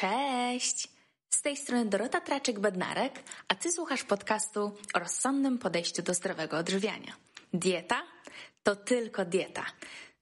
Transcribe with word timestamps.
Cześć! 0.00 0.88
Z 1.30 1.42
tej 1.42 1.56
strony 1.56 1.86
Dorota 1.86 2.20
Traczyk-Bednarek, 2.20 3.10
a 3.48 3.54
Ty 3.54 3.72
słuchasz 3.72 4.04
podcastu 4.04 4.72
o 4.94 4.98
rozsądnym 4.98 5.58
podejściu 5.58 6.02
do 6.02 6.14
zdrowego 6.14 6.56
odżywiania. 6.56 7.12
Dieta 7.52 8.02
to 8.62 8.76
tylko 8.76 9.24
dieta. 9.24 9.66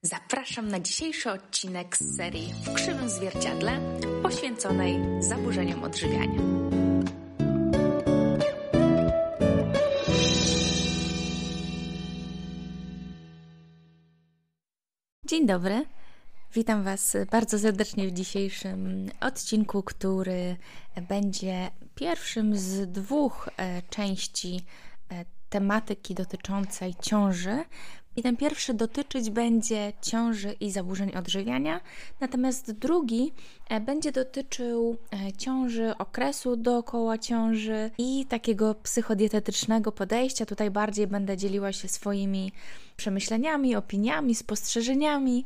Zapraszam 0.01 0.67
na 0.67 0.79
dzisiejszy 0.79 1.31
odcinek 1.31 1.97
z 1.97 2.17
serii 2.17 2.53
W 2.63 2.73
krzywym 2.73 3.09
zwierciadle 3.09 3.79
poświęconej 4.23 4.99
zaburzeniom 5.19 5.83
odżywiania. 5.83 6.41
Dzień 15.25 15.47
dobry. 15.47 15.85
Witam 16.53 16.83
Was 16.83 17.17
bardzo 17.31 17.59
serdecznie 17.59 18.07
w 18.07 18.11
dzisiejszym 18.11 19.09
odcinku, 19.21 19.83
który 19.83 20.57
będzie 21.09 21.71
pierwszym 21.95 22.57
z 22.57 22.91
dwóch 22.91 23.49
e, 23.57 23.81
części 23.89 24.61
e, 25.11 25.25
tematyki 25.49 26.15
dotyczącej 26.15 26.95
ciąży. 27.01 27.63
I 28.15 28.23
ten 28.23 28.37
pierwszy 28.37 28.73
dotyczyć 28.73 29.29
będzie 29.29 29.93
ciąży 30.01 30.51
i 30.51 30.71
zaburzeń 30.71 31.11
odżywiania, 31.15 31.81
natomiast 32.19 32.71
drugi 32.71 33.33
e, 33.69 33.81
będzie 33.81 34.11
dotyczył 34.11 34.97
ciąży, 35.37 35.97
okresu 35.97 36.55
dookoła 36.55 37.17
ciąży 37.17 37.91
i 37.97 38.25
takiego 38.25 38.75
psychodietetycznego 38.75 39.91
podejścia. 39.91 40.45
Tutaj 40.45 40.71
bardziej 40.71 41.07
będę 41.07 41.37
dzieliła 41.37 41.71
się 41.71 41.87
swoimi 41.87 42.51
przemyśleniami, 42.99 43.75
opiniami, 43.75 44.35
spostrzeżeniami. 44.35 45.45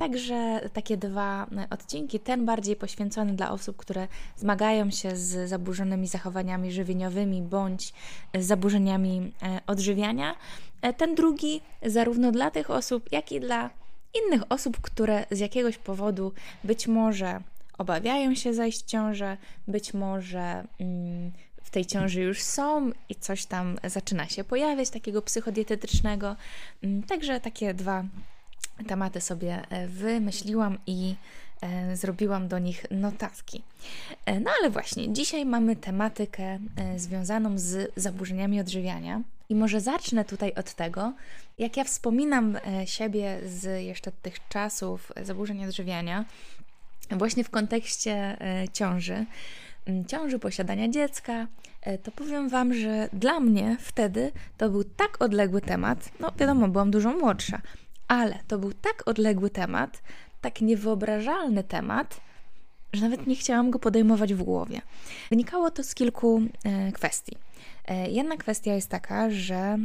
Także 0.00 0.70
takie 0.72 0.96
dwa 0.96 1.46
odcinki, 1.70 2.20
ten 2.20 2.44
bardziej 2.44 2.76
poświęcony 2.76 3.32
dla 3.32 3.50
osób, 3.50 3.76
które 3.76 4.08
zmagają 4.36 4.90
się 4.90 5.16
z 5.16 5.48
zaburzonymi 5.48 6.06
zachowaniami 6.06 6.72
żywieniowymi 6.72 7.42
bądź 7.42 7.92
zaburzeniami 8.34 9.32
e, 9.42 9.60
odżywiania. 9.66 10.36
E, 10.82 10.92
ten 10.92 11.14
drugi 11.14 11.60
zarówno 11.82 12.32
dla 12.32 12.50
tych 12.50 12.70
osób, 12.70 13.12
jak 13.12 13.32
i 13.32 13.40
dla 13.40 13.70
innych 14.14 14.42
osób, 14.48 14.80
które 14.80 15.26
z 15.30 15.38
jakiegoś 15.38 15.78
powodu 15.78 16.32
być 16.64 16.86
może 16.86 17.40
obawiają 17.78 18.34
się 18.34 18.54
zajść 18.54 18.82
w 18.82 18.86
ciążę, 18.86 19.36
być 19.68 19.94
może 19.94 20.64
mm, 20.80 21.32
tej 21.74 21.86
ciąży 21.86 22.20
już 22.20 22.42
są 22.42 22.90
i 23.08 23.14
coś 23.14 23.46
tam 23.46 23.78
zaczyna 23.84 24.28
się 24.28 24.44
pojawiać 24.44 24.90
takiego 24.90 25.22
psychodietetycznego. 25.22 26.36
Mm, 26.82 27.02
także 27.02 27.40
takie 27.40 27.74
dwa 27.74 28.04
tematy 28.86 29.20
sobie 29.20 29.62
e, 29.70 29.88
wymyśliłam 29.88 30.78
i 30.86 31.14
e, 31.60 31.96
zrobiłam 31.96 32.48
do 32.48 32.58
nich 32.58 32.86
notatki. 32.90 33.62
E, 34.26 34.40
no 34.40 34.50
ale 34.60 34.70
właśnie, 34.70 35.12
dzisiaj 35.12 35.46
mamy 35.46 35.76
tematykę 35.76 36.58
związaną 36.96 37.58
z 37.58 37.92
zaburzeniami 37.96 38.60
odżywiania. 38.60 39.22
I 39.48 39.54
może 39.54 39.80
zacznę 39.80 40.24
tutaj 40.24 40.52
od 40.54 40.74
tego, 40.74 41.12
jak 41.58 41.76
ja 41.76 41.84
wspominam 41.84 42.58
siebie 42.84 43.40
z 43.46 43.84
jeszcze 43.84 44.12
tych 44.12 44.48
czasów 44.48 45.12
zaburzeń 45.22 45.64
odżywiania, 45.64 46.24
właśnie 47.10 47.44
w 47.44 47.50
kontekście 47.50 48.36
ciąży, 48.72 49.26
ciąży, 50.06 50.38
posiadania 50.38 50.88
dziecka, 50.88 51.46
to 52.02 52.10
powiem 52.10 52.48
Wam, 52.48 52.74
że 52.74 53.08
dla 53.12 53.40
mnie 53.40 53.76
wtedy 53.80 54.32
to 54.56 54.70
był 54.70 54.84
tak 54.84 55.22
odległy 55.22 55.60
temat. 55.60 56.10
No, 56.20 56.32
wiadomo, 56.38 56.68
byłam 56.68 56.90
dużo 56.90 57.12
młodsza, 57.12 57.60
ale 58.08 58.38
to 58.48 58.58
był 58.58 58.72
tak 58.72 59.02
odległy 59.08 59.50
temat, 59.50 60.02
tak 60.40 60.60
niewyobrażalny 60.60 61.64
temat, 61.64 62.20
że 62.92 63.02
nawet 63.02 63.26
nie 63.26 63.36
chciałam 63.36 63.70
go 63.70 63.78
podejmować 63.78 64.34
w 64.34 64.42
głowie. 64.42 64.80
Wynikało 65.30 65.70
to 65.70 65.82
z 65.82 65.94
kilku 65.94 66.42
e, 66.64 66.92
kwestii. 66.92 67.36
E, 67.84 68.10
jedna 68.10 68.36
kwestia 68.36 68.74
jest 68.74 68.88
taka, 68.88 69.30
że 69.30 69.78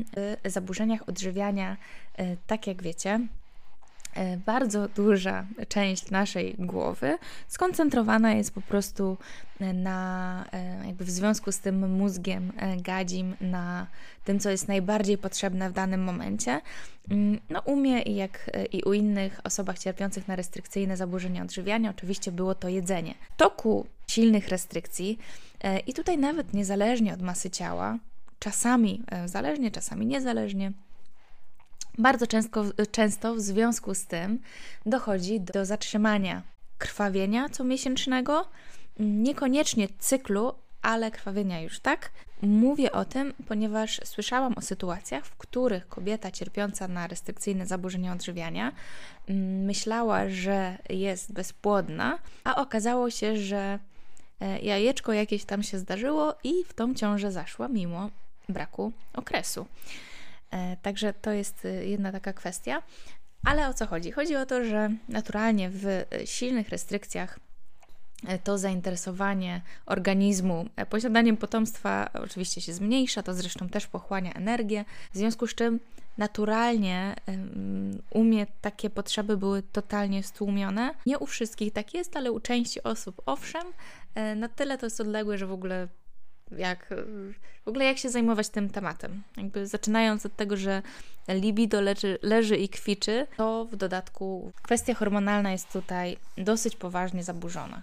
w 0.43 0.49
zaburzeniach 0.49 1.09
odżywiania, 1.09 1.77
e, 2.17 2.37
tak 2.47 2.67
jak 2.67 2.83
wiecie, 2.83 3.19
E, 3.19 3.38
bardzo 4.45 4.87
duża 4.87 5.45
część 5.67 6.11
naszej 6.11 6.55
głowy 6.59 7.17
skoncentrowana 7.47 8.33
jest 8.33 8.53
po 8.53 8.61
prostu 8.61 9.17
na, 9.59 10.45
e, 10.51 10.87
jakby 10.87 11.05
w 11.05 11.09
związku 11.09 11.51
z 11.51 11.59
tym 11.59 11.91
mózgiem 11.91 12.51
e, 12.57 12.77
gadzim, 12.77 13.35
na 13.41 13.87
tym, 14.25 14.39
co 14.39 14.49
jest 14.49 14.67
najbardziej 14.67 15.17
potrzebne 15.17 15.69
w 15.69 15.73
danym 15.73 16.03
momencie. 16.03 16.61
Mm, 17.09 17.39
no, 17.49 17.61
u 17.65 17.75
mnie, 17.75 18.01
jak 18.01 18.51
i 18.71 18.83
u 18.83 18.93
innych 18.93 19.39
osobach 19.43 19.79
cierpiących 19.79 20.27
na 20.27 20.35
restrykcyjne 20.35 20.97
zaburzenia 20.97 21.43
odżywiania, 21.43 21.89
oczywiście 21.89 22.31
było 22.31 22.55
to 22.55 22.69
jedzenie. 22.69 23.13
W 23.33 23.37
toku 23.37 23.85
silnych 24.07 24.47
restrykcji, 24.47 25.17
i 25.87 25.93
tutaj 25.93 26.17
nawet 26.17 26.53
niezależnie 26.53 27.13
od 27.13 27.21
masy 27.21 27.49
ciała, 27.49 27.97
czasami 28.39 29.03
zależnie, 29.25 29.71
czasami 29.71 30.05
niezależnie, 30.05 30.71
bardzo 31.99 32.27
często, 32.27 32.65
często 32.91 33.35
w 33.35 33.39
związku 33.39 33.95
z 33.95 34.05
tym 34.05 34.39
dochodzi 34.85 35.41
do 35.41 35.65
zatrzymania 35.65 36.41
krwawienia 36.77 37.49
comiesięcznego, 37.49 38.45
niekoniecznie 38.99 39.87
cyklu, 39.99 40.53
ale 40.81 41.11
krwawienia 41.11 41.61
już, 41.61 41.79
tak? 41.79 42.11
Mówię 42.41 42.91
o 42.91 43.05
tym, 43.05 43.33
ponieważ 43.47 44.01
słyszałam 44.03 44.53
o 44.57 44.61
sytuacjach, 44.61 45.25
w 45.25 45.35
których 45.35 45.87
kobieta 45.87 46.31
cierpiąca 46.31 46.87
na 46.87 47.07
restrykcyjne 47.07 47.65
zaburzenia 47.65 48.13
odżywiania 48.13 48.71
mm, 49.27 49.65
myślała, 49.65 50.29
że 50.29 50.77
jest 50.89 51.33
bezpłodna, 51.33 52.19
a 52.43 52.55
okazało 52.55 53.09
się, 53.09 53.37
że 53.37 53.79
e, 54.41 54.59
jajeczko 54.59 55.13
jakieś 55.13 55.45
tam 55.45 55.63
się 55.63 55.79
zdarzyło 55.79 56.35
i 56.43 56.63
w 56.63 56.73
tą 56.73 56.93
ciążę 56.93 57.31
zaszła 57.31 57.67
mimo 57.67 58.09
braku 58.49 58.91
okresu. 59.13 59.65
E, 60.51 60.77
także 60.77 61.13
to 61.13 61.31
jest 61.31 61.65
y, 61.65 61.85
jedna 61.85 62.11
taka 62.11 62.33
kwestia. 62.33 62.81
Ale 63.45 63.69
o 63.69 63.73
co 63.73 63.87
chodzi? 63.87 64.11
Chodzi 64.11 64.35
o 64.35 64.45
to, 64.45 64.65
że 64.65 64.89
naturalnie 65.09 65.69
w 65.69 65.85
y, 65.85 66.05
silnych 66.25 66.69
restrykcjach 66.69 67.39
e, 68.27 68.39
to 68.39 68.57
zainteresowanie 68.57 69.61
organizmu 69.85 70.65
e, 70.75 70.85
posiadaniem 70.85 71.37
potomstwa 71.37 72.09
oczywiście 72.13 72.61
się 72.61 72.73
zmniejsza, 72.73 73.23
to 73.23 73.33
zresztą 73.33 73.69
też 73.69 73.87
pochłania 73.87 74.33
energię, 74.33 74.85
w 75.13 75.17
związku 75.17 75.47
z 75.47 75.55
czym 75.55 75.79
naturalnie 76.17 77.15
u 78.09 78.23
mnie 78.23 78.47
takie 78.61 78.89
potrzeby 78.89 79.37
były 79.37 79.63
totalnie 79.63 80.23
stłumione. 80.23 80.93
Nie 81.05 81.19
u 81.19 81.25
wszystkich 81.25 81.73
tak 81.73 81.93
jest, 81.93 82.17
ale 82.17 82.31
u 82.31 82.39
części 82.39 82.83
osób 82.83 83.21
owszem, 83.25 83.63
na 84.35 84.49
tyle 84.49 84.77
to 84.77 84.85
jest 84.85 85.01
odległe, 85.01 85.37
że 85.37 85.47
w 85.47 85.51
ogóle 85.51 85.87
jak 86.57 86.93
w 87.65 87.67
ogóle 87.67 87.85
jak 87.85 87.97
się 87.97 88.09
zajmować 88.09 88.49
tym 88.49 88.69
tematem. 88.69 89.23
Jakby 89.37 89.67
zaczynając 89.67 90.25
od 90.25 90.35
tego, 90.35 90.57
że 90.57 90.81
libido 91.27 91.81
leży, 91.81 92.19
leży 92.21 92.57
i 92.57 92.69
kwiczy, 92.69 93.27
to 93.37 93.65
w 93.65 93.75
dodatku 93.75 94.51
kwestia 94.61 94.93
hormonalna 94.93 95.51
jest 95.51 95.71
tutaj 95.71 96.17
dosyć 96.37 96.75
poważnie 96.75 97.23
zaburzona. 97.23 97.81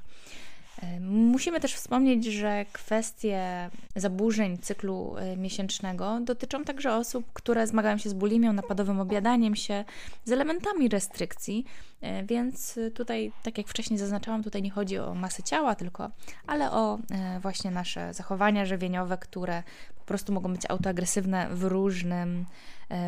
Musimy 1.01 1.61
też 1.61 1.75
wspomnieć, 1.75 2.25
że 2.25 2.65
kwestie 2.73 3.71
zaburzeń 3.97 4.59
cyklu 4.59 5.17
e, 5.17 5.37
miesięcznego 5.37 6.21
dotyczą 6.21 6.65
także 6.65 6.95
osób, 6.97 7.33
które 7.33 7.67
zmagają 7.67 7.99
się 7.99 8.11
z 8.11 8.13
bulimią, 8.13 8.53
napadowym 8.53 9.01
obiadaniem 9.01 9.57
się, 9.57 9.85
z 10.25 10.33
elementami 10.33 10.89
restrykcji, 10.89 11.65
e, 12.01 12.25
więc 12.25 12.79
tutaj, 12.95 13.33
tak 13.43 13.59
jak 13.59 13.69
wcześniej 13.69 13.99
zaznaczałam, 13.99 14.43
tutaj 14.43 14.63
nie 14.63 14.71
chodzi 14.71 14.99
o 14.99 15.15
masę 15.15 15.43
ciała 15.43 15.75
tylko, 15.75 16.11
ale 16.47 16.71
o 16.71 16.99
e, 17.11 17.41
właśnie 17.41 17.71
nasze 17.71 18.15
zachowania 18.15 18.67
żywieniowe, 18.67 19.19
które 19.19 19.63
po 19.99 20.05
prostu 20.05 20.33
mogą 20.33 20.53
być 20.53 20.71
autoagresywne 20.71 21.49
w 21.51 21.65
różnym 21.65 22.47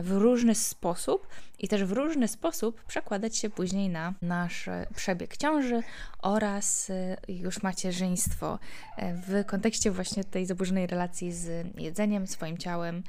w 0.03 0.11
różny 0.11 0.55
sposób 0.55 1.27
i 1.59 1.69
też 1.69 1.84
w 1.84 1.93
różny 1.93 2.28
sposób 2.28 2.84
przekładać 2.84 3.37
się 3.37 3.50
później 3.50 3.89
na 3.89 4.15
nasz 4.22 4.69
przebieg 4.97 5.37
ciąży 5.37 5.83
oraz 6.22 6.91
e, 6.91 7.16
już 7.28 7.62
macierzyństwo 7.62 8.58
e, 8.97 9.14
w 9.14 9.47
kontekście 9.47 9.91
właśnie 9.91 10.25
tej 10.25 10.47
zaburzonej 10.47 10.87
relacji 10.87 11.32
z 11.32 11.67
jedzeniem, 11.79 12.26
swoim 12.26 12.58
ciałem 12.58 13.02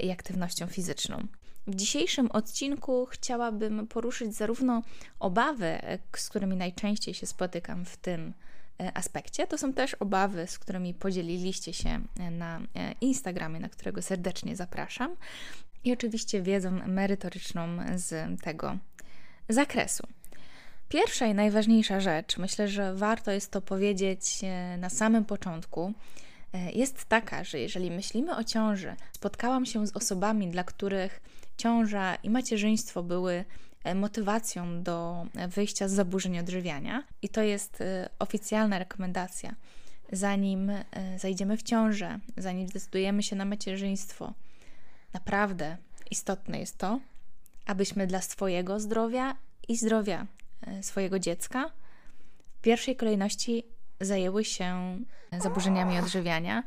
i 0.00 0.10
aktywnością 0.10 0.66
fizyczną. 0.66 1.26
W 1.66 1.74
dzisiejszym 1.74 2.30
odcinku 2.30 3.06
chciałabym 3.06 3.86
poruszyć 3.86 4.34
zarówno 4.34 4.82
obawy, 5.18 5.78
z 6.16 6.28
którymi 6.28 6.56
najczęściej 6.56 7.14
się 7.14 7.26
spotykam 7.26 7.84
w 7.84 7.96
tym 7.96 8.34
aspekcie. 8.94 9.46
To 9.46 9.58
są 9.58 9.72
też 9.72 9.94
obawy, 9.94 10.46
z 10.46 10.58
którymi 10.58 10.94
podzieliliście 10.94 11.72
się 11.72 12.00
na 12.30 12.60
Instagramie, 13.00 13.60
na 13.60 13.68
którego 13.68 14.02
serdecznie 14.02 14.56
zapraszam 14.56 15.16
i 15.84 15.92
oczywiście 15.92 16.42
wiedzą 16.42 16.70
merytoryczną 16.86 17.68
z 17.94 18.40
tego 18.42 18.78
zakresu. 19.48 20.06
Pierwsza 20.88 21.26
i 21.26 21.34
najważniejsza 21.34 22.00
rzecz, 22.00 22.38
myślę, 22.38 22.68
że 22.68 22.94
warto 22.94 23.30
jest 23.30 23.50
to 23.50 23.60
powiedzieć 23.60 24.40
e, 24.42 24.76
na 24.76 24.90
samym 24.90 25.24
początku, 25.24 25.92
e, 26.52 26.72
jest 26.72 27.04
taka, 27.04 27.44
że 27.44 27.58
jeżeli 27.58 27.90
myślimy 27.90 28.36
o 28.36 28.44
ciąży, 28.44 28.96
spotkałam 29.12 29.66
się 29.66 29.86
z 29.86 29.96
osobami, 29.96 30.48
dla 30.48 30.64
których 30.64 31.20
ciąża 31.56 32.14
i 32.14 32.30
macierzyństwo 32.30 33.02
były 33.02 33.44
motywacją 33.94 34.82
do 34.82 35.26
wyjścia 35.48 35.88
z 35.88 35.92
zaburzeń 35.92 36.38
odżywiania 36.38 37.04
i 37.22 37.28
to 37.28 37.42
jest 37.42 37.82
oficjalna 38.18 38.78
rekomendacja. 38.78 39.54
Zanim 40.12 40.72
zajdziemy 41.16 41.56
w 41.56 41.62
ciążę, 41.62 42.18
zanim 42.36 42.68
zdecydujemy 42.68 43.22
się 43.22 43.36
na 43.36 43.44
macierzyństwo, 43.44 44.32
naprawdę 45.12 45.76
istotne 46.10 46.60
jest 46.60 46.78
to, 46.78 47.00
abyśmy 47.66 48.06
dla 48.06 48.20
swojego 48.20 48.80
zdrowia 48.80 49.36
i 49.68 49.76
zdrowia 49.76 50.26
swojego 50.82 51.18
dziecka 51.18 51.70
w 52.58 52.60
pierwszej 52.60 52.96
kolejności 52.96 53.64
zajęły 54.00 54.44
się 54.44 54.98
zaburzeniami 55.40 55.98
odżywiania 55.98 56.62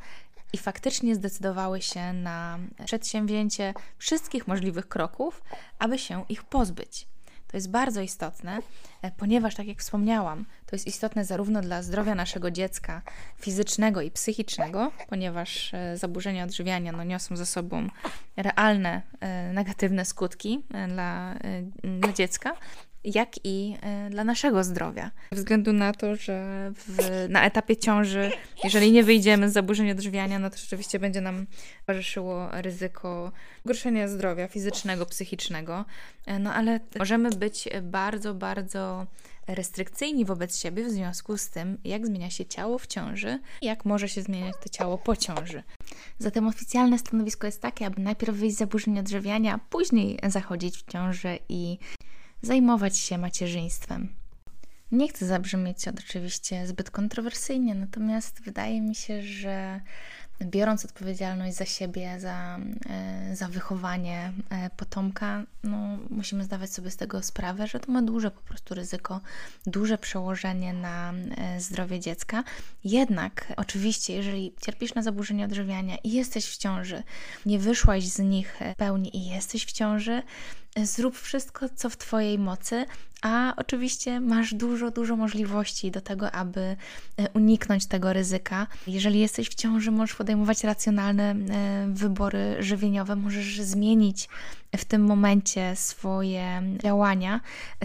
i 0.53 0.57
faktycznie 0.57 1.15
zdecydowały 1.15 1.81
się 1.81 2.13
na 2.13 2.59
przedsięwzięcie 2.86 3.74
wszystkich 3.98 4.48
możliwych 4.48 4.88
kroków, 4.88 5.42
aby 5.80 6.00
się 6.00 6.25
ich 6.30 6.44
pozbyć. 6.44 7.07
To 7.51 7.57
jest 7.57 7.71
bardzo 7.71 8.01
istotne, 8.01 8.59
e, 9.01 9.12
ponieważ, 9.12 9.56
tak 9.56 9.68
jak 9.68 9.80
wspomniałam, 9.80 10.45
to 10.65 10.75
jest 10.75 10.88
istotne 10.88 11.25
zarówno 11.25 11.62
dla 11.62 11.83
zdrowia 11.83 12.15
naszego 12.15 12.51
dziecka 12.51 13.01
fizycznego 13.38 14.01
i 14.01 14.12
psychicznego, 14.12 14.92
ponieważ 15.09 15.74
e, 15.74 15.98
zaburzenia 15.98 16.44
odżywiania 16.44 16.92
no, 16.92 17.03
niosą 17.03 17.38
ze 17.38 17.45
sobą 17.45 17.88
realne 18.38 19.01
e, 19.19 19.53
negatywne 19.53 20.06
skutki 20.06 20.63
dla, 20.88 21.36
dla 21.83 22.13
dziecka, 22.13 22.56
jak 23.03 23.30
i 23.44 23.77
e, 23.81 24.09
dla 24.09 24.24
naszego 24.24 24.63
zdrowia. 24.63 25.12
Ze 25.31 25.38
względu 25.38 25.74
na 25.74 25.94
to, 25.94 26.15
że 26.15 26.71
w, 26.75 26.98
na 27.30 27.45
etapie 27.45 27.77
ciąży, 27.77 28.31
jeżeli 28.63 28.92
nie 28.92 29.03
wyjdziemy 29.03 29.50
z 29.50 29.53
zaburzeń 29.53 29.92
odżywiania, 29.92 30.39
no 30.39 30.50
to 30.50 30.57
rzeczywiście 30.57 31.00
będzie 31.00 31.21
nam 31.21 31.45
towarzyszyło 31.86 32.50
ryzyko 32.51 33.31
pogorszenia 33.63 34.07
zdrowia 34.07 34.48
fizycznego, 34.48 35.06
psychicznego. 35.06 35.86
E, 36.25 36.39
no 36.39 36.53
ale 36.53 36.80
możemy 37.00 37.30
być 37.30 37.69
bardzo, 37.81 38.33
bardzo 38.33 39.07
restrykcyjni 39.48 40.25
wobec 40.25 40.57
siebie 40.57 40.83
w 40.83 40.89
związku 40.89 41.38
z 41.38 41.50
tym, 41.50 41.77
jak 41.83 42.06
zmienia 42.06 42.30
się 42.30 42.45
ciało 42.45 42.77
w 42.77 42.88
ciąży 42.88 43.39
i 43.62 43.65
jak 43.65 43.86
może 43.86 44.09
się 44.09 44.21
zmieniać 44.21 44.56
to 44.63 44.69
ciało 44.69 44.98
po 44.98 45.15
ciąży. 45.15 45.63
Zatem 46.19 46.48
oficjalne 46.48 47.00
stanowisko 47.00 47.48
jest 47.48 47.62
takie, 47.62 47.86
aby 47.86 48.01
najpierw 48.01 48.36
wyjść 48.36 48.56
z 48.56 48.59
zaburzeń 48.59 49.00
odżywiania, 49.00 49.59
później 49.69 50.19
zachodzić 50.27 50.77
w 50.77 50.92
ciążę 50.92 51.38
i 51.50 51.77
zajmować 52.42 52.98
się 52.98 53.18
macierzyństwem. 53.18 54.10
Nie 54.92 55.08
chcę 55.08 55.26
zabrzmieć 55.26 55.88
oczywiście 55.88 56.68
zbyt 56.68 56.92
kontrowersyjnie, 56.92 57.76
natomiast 57.76 58.42
wydaje 58.42 58.82
mi 58.82 58.96
się, 58.96 59.24
że 59.24 59.82
biorąc 60.46 60.86
odpowiedzialność 60.86 61.58
za 61.58 61.66
siebie, 61.66 62.20
za, 62.20 62.60
e, 62.90 63.36
za 63.36 63.48
wychowanie 63.48 64.34
e, 64.50 64.70
potomka, 64.78 65.44
no, 65.64 65.98
musimy 66.10 66.44
zdawać 66.44 66.74
sobie 66.74 66.92
z 66.92 66.98
tego 66.98 67.24
sprawę, 67.24 67.68
że 67.68 67.80
to 67.80 67.92
ma 67.92 68.02
duże 68.02 68.32
po 68.32 68.42
prostu 68.42 68.76
ryzyko, 68.76 69.22
duże 69.66 69.98
przełożenie 69.98 70.74
na 70.74 71.14
e, 71.14 71.62
zdrowie 71.62 72.00
dziecka. 72.00 72.44
Jednak, 72.84 73.54
oczywiście, 73.58 74.14
jeżeli 74.14 74.54
cierpisz 74.62 74.94
na 74.96 75.04
zaburzenia 75.04 75.46
odżywiania 75.46 75.98
i 76.04 76.12
jesteś 76.12 76.46
w 76.46 76.58
ciąży, 76.58 77.04
nie 77.46 77.60
wyszłaś 77.60 78.04
z 78.04 78.20
nich 78.20 78.58
w 78.74 78.76
pełni 78.76 79.18
i 79.18 79.30
jesteś 79.30 79.66
w 79.66 79.72
ciąży, 79.72 80.22
zrób 80.78 81.18
wszystko, 81.18 81.70
co 81.76 81.90
w 81.90 81.98
Twojej 81.98 82.40
mocy, 82.40 82.86
a 83.22 83.54
oczywiście 83.58 84.20
masz 84.20 84.54
dużo, 84.54 84.92
dużo 84.92 85.16
możliwości 85.16 85.92
do 85.92 86.02
tego, 86.02 86.32
aby 86.32 86.60
e, 86.62 86.78
uniknąć 87.34 87.86
tego 87.86 88.14
ryzyka. 88.14 88.68
Jeżeli 88.88 89.20
jesteś 89.20 89.50
w 89.50 89.56
ciąży, 89.56 89.92
możesz 89.92 90.16
podejmować 90.16 90.64
racjonalne 90.64 91.32
e, 91.32 91.36
wybory 91.90 92.56
żywieniowe, 92.60 93.16
możesz 93.16 93.62
zmienić 93.62 94.30
w 94.78 94.86
tym 94.86 95.02
momencie 95.06 95.76
swoje 95.76 96.64
działania, 96.84 97.42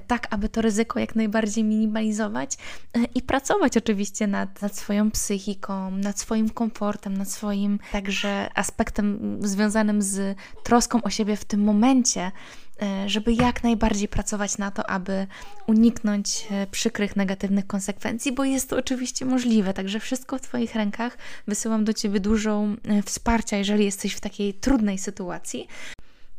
tak 0.06 0.26
aby 0.30 0.48
to 0.48 0.62
ryzyko 0.62 0.98
jak 0.98 1.14
najbardziej 1.16 1.64
minimalizować 1.64 2.54
e, 2.94 3.04
i 3.14 3.22
pracować 3.22 3.76
oczywiście 3.76 4.26
nad, 4.26 4.62
nad 4.62 4.76
swoją 4.76 5.10
psychiką, 5.10 5.90
nad 5.90 6.20
swoim 6.20 6.50
komfortem, 6.50 7.16
nad 7.16 7.30
swoim 7.30 7.78
także 7.92 8.50
aspektem 8.54 9.38
związanym 9.40 10.02
z 10.02 10.38
troską 10.62 11.02
o 11.02 11.10
siebie 11.10 11.36
w 11.36 11.44
tym 11.44 11.60
momencie 11.60 12.32
E, 12.82 13.08
żeby 13.08 13.32
jak 13.32 13.62
najbardziej 13.62 14.08
pracować 14.08 14.58
na 14.58 14.70
to, 14.70 14.90
aby 14.90 15.26
uniknąć 15.66 16.46
e, 16.50 16.66
przykrych, 16.66 17.16
negatywnych 17.16 17.66
konsekwencji, 17.66 18.32
bo 18.32 18.44
jest 18.44 18.70
to 18.70 18.76
oczywiście 18.76 19.24
możliwe. 19.24 19.74
Także 19.74 20.00
wszystko 20.00 20.38
w 20.38 20.40
Twoich 20.40 20.74
rękach. 20.74 21.18
Wysyłam 21.48 21.84
do 21.84 21.92
Ciebie 21.92 22.20
dużo 22.20 22.64
wsparcia, 23.04 23.56
jeżeli 23.56 23.84
jesteś 23.84 24.14
w 24.14 24.20
takiej 24.20 24.54
trudnej 24.54 24.98
sytuacji 24.98 25.68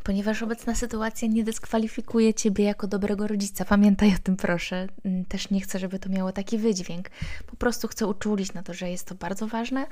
ponieważ 0.07 0.43
obecna 0.43 0.75
sytuacja 0.75 1.27
nie 1.27 1.43
dyskwalifikuje 1.43 2.33
ciebie 2.33 2.63
jako 2.63 2.87
dobrego 2.87 3.27
rodzica. 3.27 3.65
Pamiętaj 3.65 4.15
o 4.15 4.17
tym, 4.23 4.37
proszę. 4.37 4.87
Mm, 5.05 5.25
też 5.25 5.49
nie 5.49 5.61
chcę, 5.61 5.79
żeby 5.79 5.99
to 5.99 6.09
miało 6.09 6.31
taki 6.31 6.57
wydźwięk. 6.57 7.09
Po 7.47 7.55
prostu 7.55 7.87
chcę 7.87 8.07
uczulić 8.07 8.53
na 8.53 8.63
to, 8.63 8.73
że 8.73 8.89
jest 8.89 9.07
to 9.07 9.15
bardzo 9.15 9.47
ważne. 9.47 9.87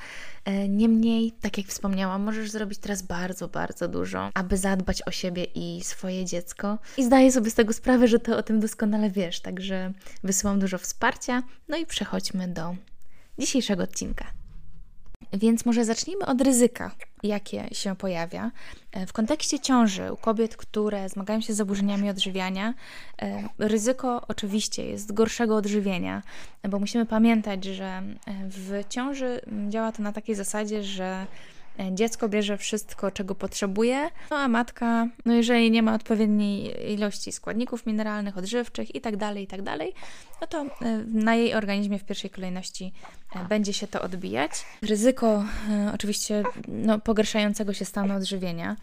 E, 0.45 0.69
niemniej, 0.69 1.31
tak 1.41 1.57
jak 1.57 1.67
wspomniałam, 1.67 2.23
możesz 2.23 2.51
zrobić 2.51 2.79
teraz 2.79 3.01
bardzo, 3.01 3.47
bardzo 3.47 3.87
dużo, 3.87 4.29
aby 4.33 4.57
zadbać 4.57 5.01
o 5.07 5.11
siebie 5.11 5.43
i 5.43 5.83
swoje 5.83 6.25
dziecko. 6.25 6.77
I 6.97 7.03
zdaję 7.03 7.31
sobie 7.31 7.49
z 7.49 7.55
tego 7.55 7.73
sprawę, 7.73 8.07
że 8.07 8.19
ty 8.19 8.35
o 8.35 8.43
tym 8.43 8.59
doskonale 8.59 9.09
wiesz, 9.09 9.39
także 9.39 9.93
wysyłam 10.23 10.59
dużo 10.59 10.77
wsparcia. 10.77 11.43
No 11.67 11.77
i 11.77 11.85
przechodźmy 11.85 12.47
do 12.47 12.75
dzisiejszego 13.39 13.83
odcinka. 13.83 14.44
Więc 15.37 15.65
może 15.65 15.85
zacznijmy 15.85 16.25
od 16.25 16.41
ryzyka, 16.41 16.91
jakie 17.23 17.67
się 17.71 17.95
pojawia. 17.95 18.51
E, 18.91 19.05
w 19.05 19.13
kontekście 19.13 19.59
ciąży 19.59 20.13
u 20.13 20.17
kobiet, 20.17 20.57
które 20.57 21.09
zmagają 21.09 21.41
się 21.41 21.53
z 21.53 21.57
zaburzeniami 21.57 22.09
odżywiania, 22.09 22.73
e, 23.21 23.49
ryzyko 23.59 24.21
oczywiście 24.27 24.85
jest 24.85 25.13
gorszego 25.13 25.55
odżywienia, 25.55 26.21
bo 26.69 26.79
musimy 26.79 27.05
pamiętać, 27.05 27.63
że 27.65 27.85
e, 27.85 28.03
w 28.49 28.83
ciąży 28.89 29.41
działa 29.69 29.91
to 29.91 30.03
na 30.03 30.11
takiej 30.11 30.35
zasadzie, 30.35 30.83
że 30.83 31.25
Dziecko 31.91 32.29
bierze 32.29 32.57
wszystko, 32.57 33.11
czego 33.11 33.35
potrzebuje, 33.35 34.09
no 34.31 34.37
a 34.37 34.47
matka, 34.47 35.07
no 35.25 35.33
jeżeli 35.33 35.71
nie 35.71 35.83
ma 35.83 35.95
odpowiedniej 35.95 36.75
ilości 36.93 37.31
składników 37.31 37.85
mineralnych, 37.85 38.37
odżywczych 38.37 38.95
itd., 38.95 39.17
tak 39.17 39.37
itd., 39.37 39.63
tak 39.77 39.87
no 40.41 40.47
to 40.47 40.61
e, 40.61 41.03
na 41.07 41.35
jej 41.35 41.53
organizmie 41.53 41.99
w 41.99 42.03
pierwszej 42.03 42.29
kolejności 42.29 42.93
e, 43.35 43.45
będzie 43.45 43.73
się 43.73 43.87
to 43.87 44.01
odbijać. 44.01 44.51
Ryzyko 44.81 45.45
e, 45.69 45.91
oczywiście 45.93 46.43
no, 46.67 46.99
pogarszającego 46.99 47.73
się 47.73 47.85
stanu 47.85 48.15
odżywienia, 48.15 48.75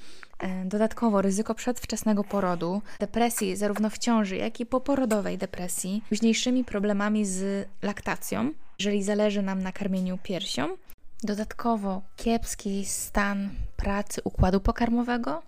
dodatkowo 0.64 1.22
ryzyko 1.22 1.54
przedwczesnego 1.54 2.24
porodu, 2.24 2.82
depresji 3.00 3.56
zarówno 3.56 3.90
w 3.90 3.98
ciąży, 3.98 4.36
jak 4.36 4.60
i 4.60 4.66
poporodowej 4.66 5.38
depresji, 5.38 6.02
późniejszymi 6.08 6.64
problemami 6.64 7.26
z 7.26 7.68
laktacją, 7.82 8.50
jeżeli 8.78 9.02
zależy 9.02 9.42
nam 9.42 9.62
na 9.62 9.72
karmieniu 9.72 10.18
piersią, 10.22 10.76
Dodatkowo 11.24 12.02
kiepski 12.16 12.84
stan 12.84 13.50
pracy 13.76 14.20
układu 14.24 14.60
pokarmowego. 14.60 15.42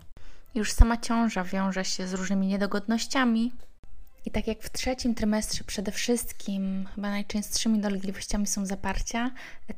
Już 0.54 0.72
sama 0.72 0.96
ciąża 0.96 1.44
wiąże 1.44 1.84
się 1.84 2.06
z 2.06 2.14
różnymi 2.14 2.46
niedogodnościami. 2.46 3.52
I 4.26 4.30
tak 4.30 4.46
jak 4.46 4.62
w 4.62 4.72
trzecim 4.72 5.14
trymestrze 5.14 5.64
przede 5.64 5.92
wszystkim 5.92 6.88
chyba 6.94 7.10
najczęstszymi 7.10 7.78
dolegliwościami 7.78 8.46
są 8.46 8.66
zaparcia, 8.66 9.30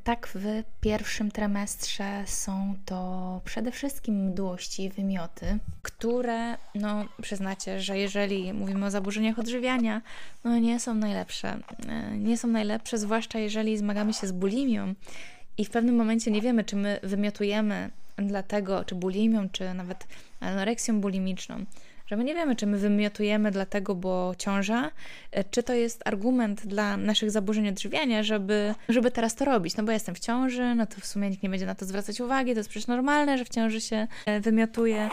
tak 0.05 0.27
w 0.35 0.63
pierwszym 0.81 1.31
trymestrze 1.31 2.25
są 2.27 2.75
to 2.85 3.41
przede 3.45 3.73
wszystkim 3.73 4.25
mdłości 4.25 4.85
i 4.85 4.91
wymioty, 4.91 5.59
które, 5.83 6.57
no 6.75 7.05
przyznacie, 7.23 7.81
że 7.81 7.99
jeżeli 7.99 8.53
mówimy 8.53 8.87
o 8.87 8.91
zaburzeniach 8.91 9.39
odżywiania, 9.39 10.03
no 10.45 10.59
nie 10.59 10.81
są 10.81 10.95
najlepsze. 10.95 11.59
E, 11.89 12.17
nie 12.19 12.39
są 12.39 12.49
najlepsze, 12.49 12.99
zwłaszcza 12.99 13.39
jeżeli 13.39 13.79
zmagamy 13.79 14.15
się 14.15 14.27
z 14.27 14.33
bulimią 14.33 14.95
i 15.59 15.65
w 15.65 15.71
pewnym 15.71 15.97
momencie 15.97 16.31
nie 16.31 16.41
wiemy, 16.41 16.65
czy 16.65 16.77
my 16.77 17.01
wymiotujemy 17.03 17.91
dlatego, 18.17 18.85
czy 18.85 18.95
bulimią, 18.95 19.49
czy 19.49 19.75
nawet 19.75 20.07
anoreksją 20.41 21.01
bulimiczną, 21.01 21.65
że 22.07 22.17
my 22.17 22.25
nie 22.25 22.35
wiemy, 22.35 22.57
czy 22.57 22.67
my 22.67 22.79
wymiotujemy 22.79 23.51
dlatego, 23.51 23.95
bo 23.95 24.35
ciąża, 24.39 24.91
e, 25.33 25.45
czy 25.45 25.63
to 25.63 25.75
jest 25.75 26.03
argument 26.09 26.67
dla 26.67 26.97
naszych 26.97 27.31
zaburzeń 27.31 27.69
odżywiania, 27.69 28.23
żeby, 28.23 28.75
żeby 28.89 29.11
teraz 29.11 29.35
to 29.35 29.45
robić. 29.45 29.77
No 29.77 29.85
bo 29.85 29.93
jestem 29.93 30.15
w 30.15 30.19
ciąży, 30.19 30.75
no 30.75 30.87
to 30.87 31.01
w 31.01 31.07
sumie 31.07 31.31
nikt 31.31 31.43
nie 31.43 31.49
będzie 31.49 31.67
na 31.67 31.75
to 31.75 31.87
zwracać 31.87 32.21
uwagi, 32.21 32.53
to 32.53 32.59
jest 32.59 32.69
przecież 32.69 32.87
normalne, 32.87 33.39
że 33.39 33.45
w 33.45 33.49
ciąży 33.49 33.81
się 33.81 34.07
e, 34.27 34.41
wymiotuje, 34.41 35.09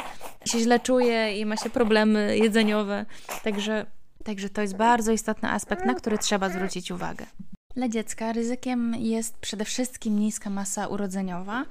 się 0.46 0.60
źle 0.60 0.80
czuje 0.80 1.40
i 1.40 1.46
ma 1.46 1.58
się 1.58 1.70
problemy 1.70 2.38
jedzeniowe. 2.38 3.06
Także, 3.44 3.86
także 4.24 4.50
to 4.50 4.62
jest 4.62 4.76
bardzo 4.76 5.12
istotny 5.12 5.50
aspekt, 5.50 5.86
na 5.86 5.94
który 5.94 6.18
trzeba 6.18 6.50
zwrócić 6.50 6.92
uwagę. 6.92 7.26
Dla 7.76 7.90
dziecka 7.90 8.34
ryzykiem 8.34 8.96
jest 8.96 9.38
przede 9.38 9.66
wszystkim 9.66 10.20
niska 10.20 10.50
masa 10.50 10.88
urodzeniowa, 10.88 11.66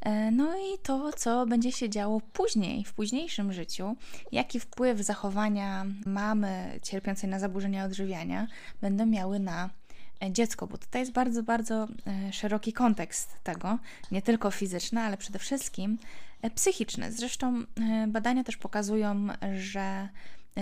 e, 0.00 0.30
no 0.30 0.58
i 0.58 0.78
to, 0.82 1.12
co 1.12 1.46
będzie 1.46 1.72
się 1.72 1.90
działo 1.90 2.20
później, 2.32 2.84
w 2.84 2.92
późniejszym 2.92 3.52
życiu, 3.52 3.96
jaki 4.32 4.60
wpływ 4.60 5.00
zachowania 5.00 5.86
mamy 6.06 6.80
cierpiącej 6.82 7.30
na 7.30 7.38
zaburzenia 7.38 7.84
odżywiania 7.84 8.46
będą 8.80 9.06
miały 9.06 9.38
na 9.38 9.70
e, 10.22 10.32
dziecko, 10.32 10.66
bo 10.66 10.78
tutaj 10.78 11.02
jest 11.02 11.12
bardzo, 11.12 11.42
bardzo 11.42 11.88
e, 12.06 12.32
szeroki 12.32 12.72
kontekst 12.72 13.36
tego, 13.42 13.78
nie 14.10 14.22
tylko 14.22 14.50
fizyczny, 14.50 15.00
ale 15.00 15.16
przede 15.16 15.38
wszystkim 15.38 15.98
psychiczny. 16.54 17.12
Zresztą 17.12 17.64
badania 18.08 18.44
też 18.44 18.56
pokazują, 18.56 19.26
że 19.56 20.08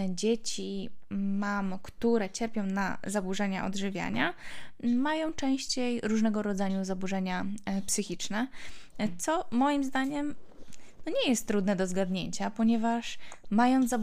dzieci 0.09 0.91
mam, 1.11 1.79
które 1.83 2.31
cierpią 2.31 2.67
na 2.67 2.99
zaburzenia 3.07 3.67
odżywiania, 3.67 4.35
mają 4.83 5.33
częściej 5.33 6.01
różnego 6.01 6.43
rodzaju 6.43 6.85
zaburzenia 6.85 7.47
psychiczne, 7.87 8.49
co 9.19 9.45
moim 9.51 9.85
zdaniem 9.85 10.35
no 11.07 11.13
nie 11.23 11.31
jest 11.31 11.47
trudne 11.47 11.77
do 11.77 11.87
zgadnięcia, 11.87 12.51
ponieważ 12.51 13.19
mając 13.51 13.95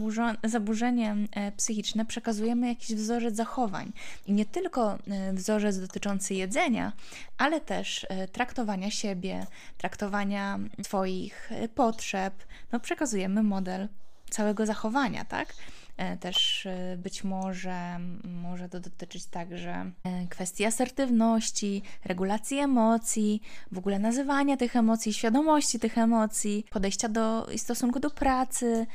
zaburzenie 0.44 1.16
e, 1.32 1.52
psychiczne, 1.52 2.04
przekazujemy 2.04 2.68
jakiś 2.68 2.96
wzorzec 2.96 3.36
zachowań. 3.36 3.92
I 4.26 4.32
nie 4.32 4.46
tylko 4.46 4.98
e, 5.10 5.32
wzorzec 5.32 5.80
dotyczący 5.80 6.34
jedzenia, 6.34 6.92
ale 7.38 7.60
też 7.60 8.06
e, 8.08 8.28
traktowania 8.28 8.90
siebie, 8.90 9.46
traktowania 9.78 10.58
swoich 10.82 11.50
potrzeb. 11.74 12.34
No, 12.72 12.80
przekazujemy 12.80 13.42
model 13.42 13.88
całego 14.30 14.66
zachowania, 14.66 15.24
tak? 15.24 15.54
E, 15.96 16.16
też 16.16 16.66
e, 16.66 16.96
być 16.96 17.24
może 17.24 18.00
może 18.24 18.68
to 18.68 18.80
dotyczyć 18.80 19.26
także 19.26 19.90
e, 20.04 20.26
kwestii 20.26 20.64
asertywności, 20.64 21.82
regulacji 22.04 22.58
emocji, 22.58 23.42
w 23.72 23.78
ogóle 23.78 23.98
nazywania 23.98 24.56
tych 24.56 24.76
emocji, 24.76 25.12
świadomości 25.12 25.78
tych 25.78 25.98
emocji, 25.98 26.64
podejścia 26.70 27.08
do 27.08 27.46
i 27.46 27.58
stosunku 27.58 28.00
do 28.00 28.10
pracy, 28.10 28.86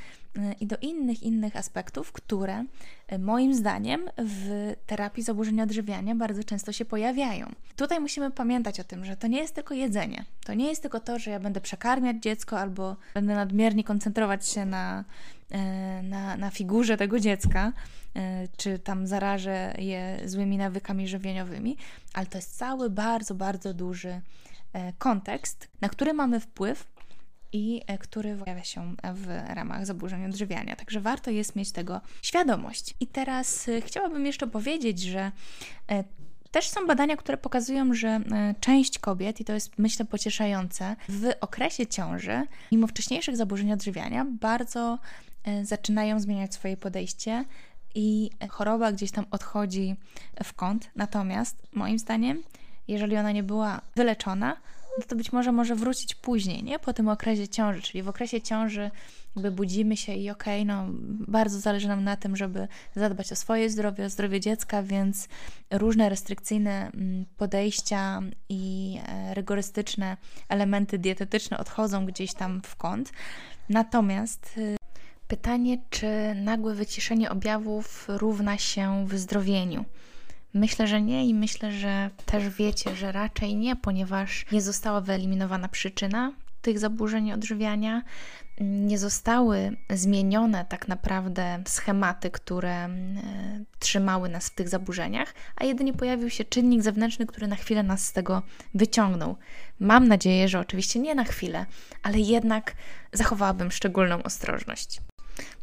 i 0.60 0.68
do 0.68 0.78
innych, 0.82 1.24
innych 1.24 1.56
aspektów, 1.56 2.12
które 2.12 2.66
moim 3.20 3.54
zdaniem 3.54 4.10
w 4.18 4.74
terapii 4.86 5.24
zaburzenia 5.24 5.64
odżywiania 5.64 6.16
bardzo 6.16 6.44
często 6.44 6.72
się 6.72 6.86
pojawiają. 6.86 7.52
Tutaj 7.76 8.00
musimy 8.00 8.32
pamiętać 8.32 8.80
o 8.80 8.84
tym, 8.84 9.06
że 9.06 9.18
to 9.18 9.28
nie 9.28 9.38
jest 9.38 9.56
tylko 9.56 9.74
jedzenie. 9.74 10.26
To 10.46 10.54
nie 10.54 10.68
jest 10.68 10.82
tylko 10.82 11.00
to, 11.00 11.20
że 11.20 11.32
ja 11.32 11.40
będę 11.40 11.62
przekarmiać 11.62 12.18
dziecko 12.18 12.60
albo 12.60 12.96
będę 13.14 13.36
nadmiernie 13.36 13.84
koncentrować 13.84 14.50
się 14.50 14.66
na 14.66 15.04
E, 15.52 16.04
na, 16.04 16.38
na 16.38 16.50
figurze 16.52 16.98
tego 16.98 17.20
dziecka, 17.20 17.74
e, 18.16 18.48
czy 18.58 18.80
tam 18.80 19.08
zarażę 19.08 19.74
je 19.78 20.20
złymi 20.26 20.58
nawykami 20.58 21.08
żywieniowymi, 21.08 21.78
ale 22.14 22.26
to 22.26 22.38
jest 22.38 22.58
cały 22.58 22.90
bardzo, 22.90 23.36
bardzo 23.36 23.74
duży 23.74 24.22
e, 24.74 24.94
kontekst, 24.94 25.68
na 25.82 25.90
który 25.90 26.14
mamy 26.14 26.40
wpływ 26.40 26.88
i 27.54 27.82
który 28.00 28.36
pojawia 28.36 28.64
się 28.64 28.96
w 29.14 29.28
ramach 29.50 29.86
zaburzeń 29.86 30.26
odżywiania. 30.26 30.76
Także 30.76 31.00
warto 31.02 31.32
jest 31.32 31.56
mieć 31.56 31.72
tego 31.72 32.02
świadomość. 32.22 32.96
I 33.00 33.08
teraz 33.08 33.70
chciałabym 33.86 34.26
jeszcze 34.26 34.48
powiedzieć, 34.48 35.02
że 35.02 35.32
też 36.52 36.70
są 36.70 36.88
badania, 36.88 37.18
które 37.18 37.38
pokazują, 37.38 37.94
że 37.94 38.22
część 38.60 39.00
kobiet, 39.00 39.40
i 39.40 39.46
to 39.46 39.54
jest 39.54 39.72
myślę 39.78 40.06
pocieszające, 40.06 40.96
w 41.10 41.32
okresie 41.42 41.88
ciąży, 41.88 42.44
mimo 42.72 42.88
wcześniejszych 42.88 43.38
zaburzeń 43.38 43.72
odżywiania, 43.72 44.26
bardzo 44.26 45.00
E, 45.44 45.66
zaczynają 45.66 46.20
zmieniać 46.20 46.54
swoje 46.54 46.78
podejście 46.78 47.46
i 47.96 48.30
choroba 48.50 48.92
gdzieś 48.92 49.12
tam 49.12 49.26
odchodzi 49.32 49.96
w 50.44 50.54
kąt. 50.54 50.92
Natomiast 50.96 51.58
moim 51.74 52.00
zdaniem, 52.00 52.44
jeżeli 52.88 53.18
ona 53.18 53.32
nie 53.32 53.44
była 53.44 53.82
wyleczona, 53.96 54.58
no 54.98 55.04
to 55.08 55.16
być 55.16 55.32
może 55.32 55.52
może 55.52 55.76
wrócić 55.76 56.16
później, 56.16 56.64
nie? 56.64 56.80
Po 56.80 56.94
tym 56.94 57.08
okresie 57.08 57.48
ciąży, 57.48 57.82
czyli 57.82 58.04
w 58.04 58.10
okresie 58.10 58.42
ciąży 58.42 58.92
jakby 59.36 59.52
budzimy 59.52 59.98
się 59.98 60.14
i 60.14 60.30
okej, 60.30 60.62
okay, 60.62 60.76
no 60.76 60.86
bardzo 61.28 61.60
zależy 61.60 61.88
nam 61.88 62.04
na 62.04 62.18
tym, 62.18 62.36
żeby 62.36 62.68
zadbać 62.96 63.32
o 63.32 63.36
swoje 63.36 63.70
zdrowie, 63.70 64.06
o 64.06 64.10
zdrowie 64.10 64.40
dziecka, 64.40 64.84
więc 64.84 65.28
różne 65.72 66.10
restrykcyjne 66.10 66.92
mm, 66.94 67.26
podejścia 67.38 68.22
i 68.50 68.96
e, 69.08 69.34
rygorystyczne 69.34 70.18
elementy 70.50 70.98
dietetyczne 70.98 71.58
odchodzą 71.58 72.06
gdzieś 72.06 72.34
tam 72.34 72.62
w 72.62 72.76
kąt. 72.76 73.12
Natomiast 73.70 74.58
y, 74.58 74.80
Pytanie, 75.30 75.78
czy 75.90 76.08
nagłe 76.36 76.76
wyciszenie 76.76 77.30
objawów 77.30 78.06
równa 78.08 78.58
się 78.58 79.08
wyzdrowieniu? 79.08 79.86
Myślę, 80.54 80.88
że 80.88 81.02
nie 81.02 81.26
i 81.26 81.34
myślę, 81.34 81.72
że 81.72 82.10
też 82.26 82.50
wiecie, 82.50 82.96
że 82.96 83.12
raczej 83.12 83.56
nie, 83.56 83.76
ponieważ 83.76 84.46
nie 84.52 84.62
została 84.62 85.02
wyeliminowana 85.02 85.68
przyczyna 85.68 86.32
tych 86.62 86.80
zaburzeń 86.80 87.32
odżywiania, 87.32 88.02
nie 88.62 88.98
zostały 88.98 89.78
zmienione 89.90 90.66
tak 90.66 90.88
naprawdę 90.88 91.64
schematy, 91.68 92.32
które 92.32 92.72
e, 92.72 92.90
trzymały 93.80 94.30
nas 94.30 94.48
w 94.48 94.56
tych 94.56 94.70
zaburzeniach, 94.70 95.34
a 95.56 95.66
jedynie 95.66 95.94
pojawił 95.94 96.30
się 96.30 96.46
czynnik 96.46 96.82
zewnętrzny, 96.82 97.26
który 97.26 97.48
na 97.48 97.56
chwilę 97.56 97.84
nas 97.84 98.06
z 98.06 98.14
tego 98.14 98.42
wyciągnął. 98.74 99.36
Mam 99.80 100.08
nadzieję, 100.08 100.48
że 100.48 100.60
oczywiście 100.60 101.00
nie 101.00 101.16
na 101.16 101.24
chwilę, 101.24 101.66
ale 102.04 102.20
jednak 102.20 102.76
zachowałabym 103.14 103.72
szczególną 103.72 104.24
ostrożność. 104.24 105.02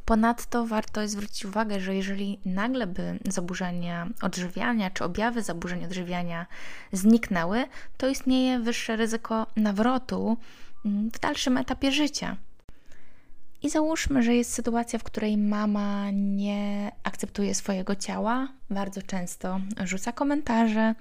Ponadto 0.04 0.66
warto 0.66 1.08
zwrócić 1.08 1.44
uwagę, 1.44 1.80
że 1.80 1.94
jeżeli 1.94 2.38
nagle 2.44 2.86
by 2.86 3.18
zaburzenia 3.28 4.08
odżywiania 4.22 4.90
czy 4.90 5.04
objawy 5.04 5.42
zaburzeń 5.42 5.84
odżywiania 5.84 6.46
zniknęły, 6.92 7.64
to 7.96 8.08
istnieje 8.08 8.58
wyższe 8.58 8.96
ryzyko 8.96 9.46
nawrotu 9.56 10.36
mm, 10.84 11.10
w 11.10 11.20
dalszym 11.20 11.56
etapie 11.56 11.92
życia. 11.92 12.36
I 13.62 13.70
załóżmy, 13.70 14.22
że 14.22 14.34
jest 14.34 14.52
sytuacja, 14.52 14.98
w 14.98 15.02
której 15.02 15.38
mama 15.38 16.10
nie 16.12 16.92
akceptuje 17.02 17.54
swojego 17.54 17.96
ciała, 17.96 18.48
bardzo 18.70 19.02
często 19.02 19.60
rzuca 19.84 20.12
komentarze 20.12 20.94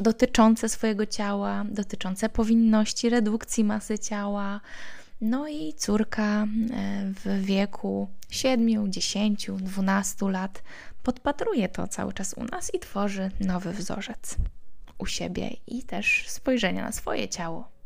dotyczące 0.00 0.68
swojego 0.68 1.06
ciała, 1.06 1.64
dotyczące 1.70 2.28
powinności 2.28 3.10
redukcji 3.10 3.64
masy 3.64 3.98
ciała, 3.98 4.60
no 5.20 5.48
i 5.48 5.74
córka 5.74 6.42
e, 6.42 6.46
w 7.24 7.44
wieku 7.44 8.08
7, 8.30 8.92
10, 8.92 9.50
12 9.58 10.30
lat 10.30 10.62
podpatruje 11.02 11.68
to 11.68 11.88
cały 11.88 12.12
czas 12.12 12.34
u 12.34 12.44
nas 12.44 12.74
i 12.74 12.78
tworzy 12.78 13.30
nowy 13.40 13.72
wzorzec 13.72 14.36
u 14.98 15.06
siebie 15.06 15.50
i 15.66 15.82
też 15.82 16.24
spojrzenie 16.28 16.82
na 16.82 16.92
swoje 16.92 17.28
ciało. 17.28 17.77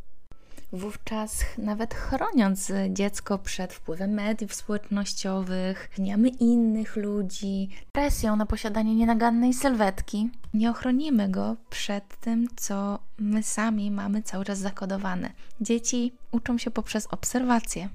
Wówczas, 0.72 1.44
nawet 1.58 1.94
chroniąc 1.94 2.72
dziecko 2.90 3.38
przed 3.38 3.72
wpływem 3.72 4.10
mediów 4.10 4.54
społecznościowych, 4.54 5.90
gniamy 5.96 6.28
innych 6.28 6.96
ludzi, 6.96 7.68
presją 7.92 8.36
na 8.36 8.46
posiadanie 8.46 8.94
nienagannej 8.94 9.54
sylwetki, 9.54 10.30
nie 10.54 10.70
ochronimy 10.70 11.28
go 11.28 11.56
przed 11.70 12.16
tym, 12.20 12.48
co 12.56 12.98
my 13.18 13.42
sami 13.42 13.90
mamy 13.90 14.22
cały 14.22 14.44
czas 14.44 14.58
zakodowane. 14.58 15.32
Dzieci 15.60 16.12
uczą 16.30 16.58
się 16.58 16.70
poprzez 16.70 17.06
obserwację. 17.06 17.88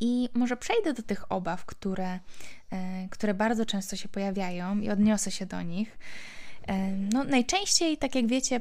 I 0.00 0.28
może 0.34 0.56
przejdę 0.56 0.92
do 0.92 1.02
tych 1.02 1.32
obaw, 1.32 1.64
które, 1.64 2.20
e, 2.70 3.08
które 3.10 3.34
bardzo 3.34 3.66
często 3.66 3.96
się 3.96 4.08
pojawiają 4.08 4.78
i 4.78 4.90
odniosę 4.90 5.30
się 5.30 5.46
do 5.46 5.62
nich. 5.62 5.98
E, 6.66 6.90
no, 6.90 7.24
najczęściej, 7.24 7.98
tak 7.98 8.14
jak 8.14 8.26
wiecie, 8.26 8.60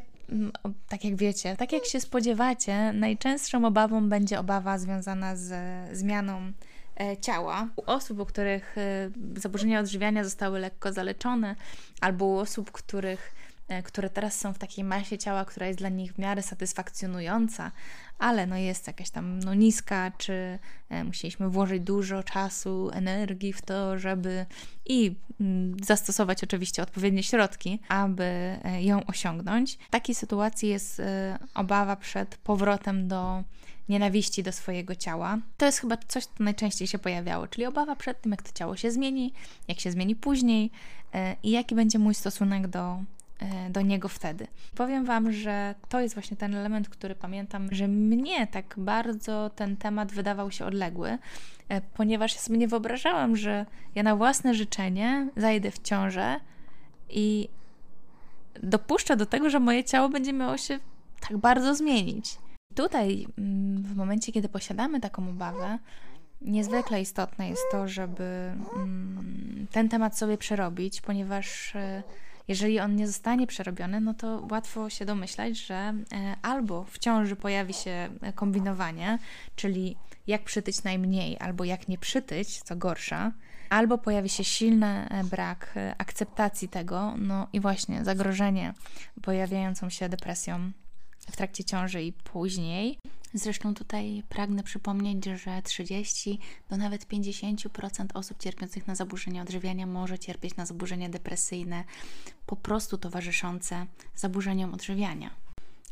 tak 0.90 1.04
jak 1.04 1.16
wiecie, 1.16 1.56
tak 1.56 1.74
jak 1.74 1.86
się 1.86 2.00
spodziewacie, 2.00 2.94
najczęstszą 2.94 3.66
obawą 3.66 4.10
będzie 4.10 4.40
obawa 4.40 4.78
związana 4.78 5.36
z 5.36 5.54
zmianą 5.98 6.52
e, 7.00 7.18
ciała. 7.18 7.68
U 7.76 7.82
osób, 7.86 8.20
u 8.20 8.26
których 8.26 8.78
e, 8.78 9.10
zaburzenia 9.36 9.80
odżywiania 9.80 10.24
zostały 10.24 10.60
lekko 10.60 10.94
zaleczone, 10.94 11.56
albo 12.02 12.26
u 12.26 12.38
osób, 12.38 12.72
których 12.72 13.36
E, 13.45 13.45
które 13.84 14.10
teraz 14.10 14.40
są 14.40 14.54
w 14.54 14.58
takiej 14.58 14.84
masie 14.84 15.18
ciała, 15.18 15.46
która 15.46 15.68
jest 15.68 15.80
dla 15.80 15.90
nich 15.90 16.14
w 16.14 16.18
miarę 16.18 16.42
satysfakcjonująca, 16.42 17.72
ale 18.20 18.48
no 18.48 18.58
jest 18.58 18.88
jakaś 18.88 19.10
tam 19.10 19.40
no 19.40 19.54
niska, 19.54 20.12
czy 20.18 20.60
e, 20.90 21.04
musieliśmy 21.04 21.50
włożyć 21.50 21.84
dużo 21.84 22.24
czasu, 22.24 22.90
energii 22.94 23.54
w 23.54 23.62
to, 23.62 24.00
żeby 24.00 24.46
i 24.86 25.16
mm, 25.40 25.78
zastosować 25.84 26.44
oczywiście 26.44 26.84
odpowiednie 26.84 27.24
środki, 27.24 27.80
aby 27.88 28.24
e, 28.24 28.84
ją 28.84 29.06
osiągnąć. 29.06 29.78
W 29.78 29.90
takiej 29.90 30.16
sytuacji 30.16 30.70
jest 30.70 31.02
obawa 31.54 31.96
przed 31.96 32.38
powrotem 32.38 33.08
do 33.08 33.44
nienawiści 33.90 34.44
do 34.44 34.52
swojego 34.52 34.96
ciała. 34.96 35.38
To 35.58 35.66
jest 35.66 35.80
chyba 35.80 35.98
coś, 36.08 36.26
co 36.26 36.44
najczęściej 36.44 36.88
się 36.88 37.00
pojawiało, 37.00 37.48
czyli 37.48 37.66
obawa 37.66 37.96
przed 37.96 38.22
tym, 38.22 38.32
jak 38.32 38.42
to 38.42 38.52
ciało 38.54 38.78
się 38.78 38.92
zmieni, 38.92 39.34
jak 39.68 39.80
się 39.80 39.92
zmieni 39.92 40.16
później 40.16 40.72
i 41.44 41.52
jaki 41.52 41.76
będzie 41.76 42.00
mój 42.00 42.14
stosunek 42.14 42.68
do 42.68 43.00
E, 43.00 43.25
do 43.70 43.82
niego 43.82 44.08
wtedy. 44.08 44.48
Powiem 44.76 45.06
Wam, 45.06 45.32
że 45.32 45.76
to 45.90 46.00
jest 46.00 46.16
właśnie 46.16 46.38
ten 46.38 46.56
element, 46.56 46.90
który 46.90 47.16
pamiętam, 47.16 47.68
że 47.72 47.88
mnie 47.88 48.48
tak 48.48 48.76
bardzo 48.78 49.50
ten 49.50 49.78
temat 49.78 50.12
wydawał 50.12 50.52
się 50.52 50.66
odległy, 50.66 51.18
e, 51.70 51.82
ponieważ 51.82 52.36
ja 52.36 52.42
sobie 52.42 52.58
nie 52.58 52.68
wyobrażałam, 52.68 53.36
że 53.36 53.66
ja 53.96 54.04
na 54.04 54.16
własne 54.16 54.54
życzenie 54.54 55.30
zajdę 55.38 55.72
w 55.72 55.80
ciążę 55.80 56.40
i 57.10 57.50
dopuszczę 58.64 59.18
do 59.18 59.26
tego, 59.26 59.50
że 59.50 59.60
moje 59.60 59.84
ciało 59.84 60.10
będzie 60.10 60.34
miało 60.34 60.58
się 60.58 60.80
tak 61.30 61.38
bardzo 61.38 61.76
zmienić. 61.76 62.38
Tutaj, 62.76 63.28
mm, 63.38 63.84
w 63.84 63.96
momencie, 63.96 64.32
kiedy 64.32 64.50
posiadamy 64.50 65.00
taką 65.00 65.30
obawę, 65.30 65.80
niezwykle 66.42 67.02
istotne 67.02 67.50
jest 67.50 67.64
to, 67.72 67.88
żeby 67.88 68.54
mm, 68.76 69.68
ten 69.72 69.90
temat 69.90 70.18
sobie 70.18 70.38
przerobić, 70.38 71.02
ponieważ 71.02 71.76
e, 71.76 72.04
jeżeli 72.48 72.80
on 72.80 72.96
nie 72.96 73.08
zostanie 73.08 73.48
przerobiony, 73.48 74.02
no 74.02 74.14
to 74.14 74.48
łatwo 74.52 74.90
się 74.90 75.06
domyślać, 75.06 75.58
że 75.58 75.76
e, 75.76 75.94
albo 76.42 76.84
w 76.84 77.00
ciąży 77.00 77.36
pojawi 77.36 77.74
się 77.74 78.10
kombinowanie, 78.36 79.20
czyli 79.56 79.98
jak 80.28 80.44
przytyć 80.44 80.84
najmniej, 80.84 81.38
albo 81.40 81.64
jak 81.64 81.88
nie 81.88 81.98
przytyć, 81.98 82.62
co 82.62 82.76
gorsza, 82.76 83.32
albo 83.70 83.98
pojawi 83.98 84.30
się 84.30 84.44
silny 84.44 85.10
e, 85.10 85.24
brak 85.24 85.74
e, 85.76 85.96
akceptacji 85.98 86.70
tego, 86.70 87.14
no 87.18 87.48
i 87.54 87.60
właśnie 87.60 88.06
zagrożenie 88.06 88.74
pojawiającą 89.22 89.90
się 89.90 90.10
depresją 90.10 90.72
w 91.32 91.36
trakcie 91.36 91.64
ciąży 91.64 92.04
i 92.04 92.14
później. 92.14 92.98
Zresztą 93.34 93.74
tutaj 93.74 94.24
pragnę 94.30 94.64
przypomnieć, 94.64 95.26
że 95.26 95.62
30 95.62 96.40
do 96.70 96.78
nawet 96.78 97.08
50% 97.08 98.06
osób 98.14 98.40
cierpiących 98.40 98.88
na 98.88 98.96
zaburzenia 98.96 99.42
odżywiania 99.42 99.86
może 99.86 100.20
cierpieć 100.20 100.56
na 100.56 100.66
zaburzenia 100.66 101.10
depresyjne, 101.10 101.84
po 102.46 102.56
prostu 102.56 102.98
towarzyszące 102.98 103.86
zaburzeniom 104.16 104.74
odżywiania 104.74 105.46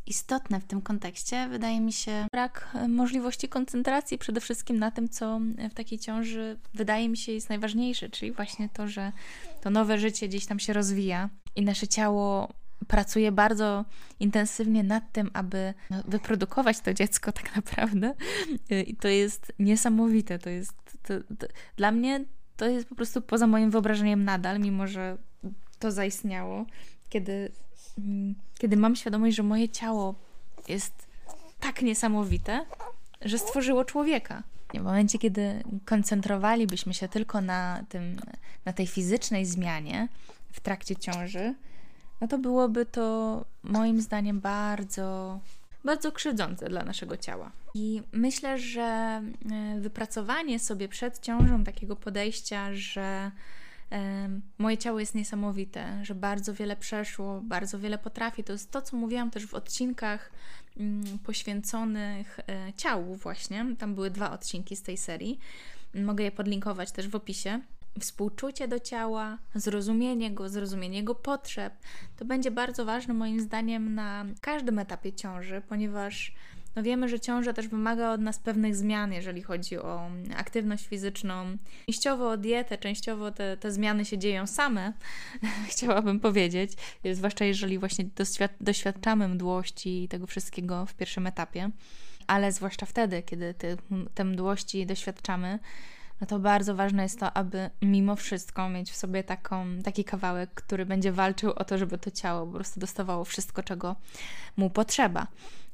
istotne 0.06 0.60
w 0.60 0.64
tym 0.64 0.82
kontekście 0.82 1.48
wydaje 1.48 1.80
mi 1.80 1.92
się 1.92 2.26
brak 2.32 2.68
e, 2.74 2.88
możliwości 2.88 3.48
koncentracji 3.48 4.18
przede 4.18 4.40
wszystkim 4.40 4.78
na 4.78 4.90
tym, 4.90 5.08
co 5.08 5.40
w 5.70 5.74
takiej 5.74 5.98
ciąży 5.98 6.58
wydaje 6.74 7.08
mi 7.08 7.16
się 7.16 7.32
jest 7.32 7.48
najważniejsze, 7.48 8.08
czyli 8.08 8.32
właśnie 8.32 8.68
to, 8.68 8.88
że 8.88 9.12
to 9.60 9.70
nowe 9.70 9.98
życie 9.98 10.28
gdzieś 10.28 10.46
tam 10.46 10.58
się 10.58 10.72
rozwija 10.72 11.28
i 11.56 11.62
nasze 11.62 11.88
ciało 11.88 12.48
pracuje 12.86 13.32
bardzo 13.32 13.84
intensywnie 14.20 14.82
nad 14.82 15.12
tym, 15.12 15.30
aby 15.32 15.74
no, 15.90 16.02
wyprodukować 16.04 16.80
to 16.80 16.94
dziecko 16.94 17.32
tak 17.32 17.56
naprawdę. 17.56 18.14
I 18.86 18.96
to 18.96 19.08
jest 19.08 19.52
niesamowite. 19.58 20.38
To 20.38 20.50
jest 20.50 20.72
to, 21.02 21.14
to, 21.38 21.46
dla 21.76 21.92
mnie 21.92 22.24
to 22.56 22.66
jest 22.66 22.88
po 22.88 22.94
prostu 22.94 23.22
poza 23.22 23.46
moim 23.46 23.70
wyobrażeniem 23.70 24.24
nadal, 24.24 24.60
mimo 24.60 24.86
że 24.86 25.18
to 25.78 25.92
zaistniało, 25.92 26.66
kiedy 27.08 27.52
Mm, 27.98 28.34
kiedy 28.58 28.76
mam 28.76 28.96
świadomość, 28.96 29.36
że 29.36 29.42
moje 29.42 29.68
ciało 29.68 30.14
jest 30.68 31.06
tak 31.60 31.82
niesamowite, 31.82 32.66
że 33.22 33.38
stworzyło 33.38 33.84
człowieka. 33.84 34.42
W 34.74 34.82
momencie, 34.82 35.18
kiedy 35.18 35.62
koncentrowalibyśmy 35.84 36.94
się 36.94 37.08
tylko 37.08 37.40
na, 37.40 37.84
tym, 37.88 38.16
na 38.64 38.72
tej 38.72 38.86
fizycznej 38.86 39.46
zmianie 39.46 40.08
w 40.52 40.60
trakcie 40.60 40.96
ciąży, 40.96 41.54
no 42.24 42.28
to 42.28 42.38
byłoby 42.38 42.86
to 42.86 43.44
moim 43.62 44.00
zdaniem 44.00 44.40
bardzo, 44.40 45.40
bardzo 45.84 46.12
krzywdzące 46.12 46.68
dla 46.68 46.84
naszego 46.84 47.16
ciała. 47.16 47.52
I 47.74 48.02
myślę, 48.12 48.58
że 48.58 48.82
e, 48.82 49.80
wypracowanie 49.80 50.58
sobie 50.58 50.88
przed 50.88 51.20
ciążą 51.20 51.64
takiego 51.64 51.96
podejścia, 51.96 52.74
że 52.74 53.30
Moje 54.58 54.78
ciało 54.78 55.00
jest 55.00 55.14
niesamowite, 55.14 56.00
że 56.02 56.14
bardzo 56.14 56.54
wiele 56.54 56.76
przeszło, 56.76 57.40
bardzo 57.40 57.78
wiele 57.78 57.98
potrafi. 57.98 58.44
To 58.44 58.52
jest 58.52 58.70
to, 58.70 58.82
co 58.82 58.96
mówiłam 58.96 59.30
też 59.30 59.46
w 59.46 59.54
odcinkach 59.54 60.30
mm, 60.76 61.18
poświęconych 61.18 62.40
e, 62.48 62.72
ciału, 62.72 63.14
właśnie. 63.14 63.66
Tam 63.78 63.94
były 63.94 64.10
dwa 64.10 64.30
odcinki 64.30 64.76
z 64.76 64.82
tej 64.82 64.96
serii. 64.96 65.38
Mogę 65.94 66.24
je 66.24 66.32
podlinkować 66.32 66.92
też 66.92 67.08
w 67.08 67.14
opisie. 67.14 67.60
Współczucie 68.00 68.68
do 68.68 68.80
ciała, 68.80 69.38
zrozumienie 69.54 70.30
go, 70.30 70.48
zrozumienie 70.48 70.98
jego 70.98 71.14
potrzeb. 71.14 71.74
To 72.16 72.24
będzie 72.24 72.50
bardzo 72.50 72.84
ważne 72.84 73.14
moim 73.14 73.40
zdaniem 73.40 73.94
na 73.94 74.26
każdym 74.40 74.78
etapie 74.78 75.12
ciąży, 75.12 75.62
ponieważ 75.68 76.34
no 76.76 76.82
wiemy, 76.82 77.08
że 77.08 77.20
ciąża 77.20 77.52
też 77.52 77.68
wymaga 77.68 78.12
od 78.12 78.20
nas 78.20 78.38
pewnych 78.38 78.76
zmian, 78.76 79.12
jeżeli 79.12 79.42
chodzi 79.42 79.78
o 79.78 80.10
aktywność 80.36 80.86
fizyczną. 80.86 81.56
Częściowo 81.86 82.30
o 82.30 82.36
dietę, 82.36 82.78
częściowo 82.78 83.30
te, 83.30 83.56
te 83.56 83.72
zmiany 83.72 84.04
się 84.04 84.18
dzieją 84.18 84.46
same, 84.46 84.92
chciałabym 85.70 86.20
powiedzieć, 86.20 86.72
zwłaszcza 87.12 87.44
jeżeli 87.44 87.78
właśnie 87.78 88.04
doświadczamy 88.60 89.28
mdłości 89.28 90.04
i 90.04 90.08
tego 90.08 90.26
wszystkiego 90.26 90.86
w 90.86 90.94
pierwszym 90.94 91.26
etapie, 91.26 91.70
ale 92.26 92.52
zwłaszcza 92.52 92.86
wtedy, 92.86 93.22
kiedy 93.22 93.54
te, 93.54 93.76
te 94.14 94.24
mdłości 94.24 94.86
doświadczamy, 94.86 95.58
no 96.20 96.26
to 96.26 96.38
bardzo 96.38 96.74
ważne 96.74 97.02
jest 97.02 97.20
to, 97.20 97.36
aby 97.36 97.70
mimo 97.82 98.16
wszystko 98.16 98.68
mieć 98.68 98.90
w 98.90 98.96
sobie 98.96 99.24
taką, 99.24 99.66
taki 99.84 100.04
kawałek, 100.04 100.54
który 100.54 100.86
będzie 100.86 101.12
walczył 101.12 101.50
o 101.50 101.64
to, 101.64 101.78
żeby 101.78 101.98
to 101.98 102.10
ciało 102.10 102.46
po 102.46 102.52
prostu 102.52 102.80
dostawało 102.80 103.24
wszystko, 103.24 103.62
czego 103.62 103.96
mu 104.56 104.70
potrzeba. 104.70 105.26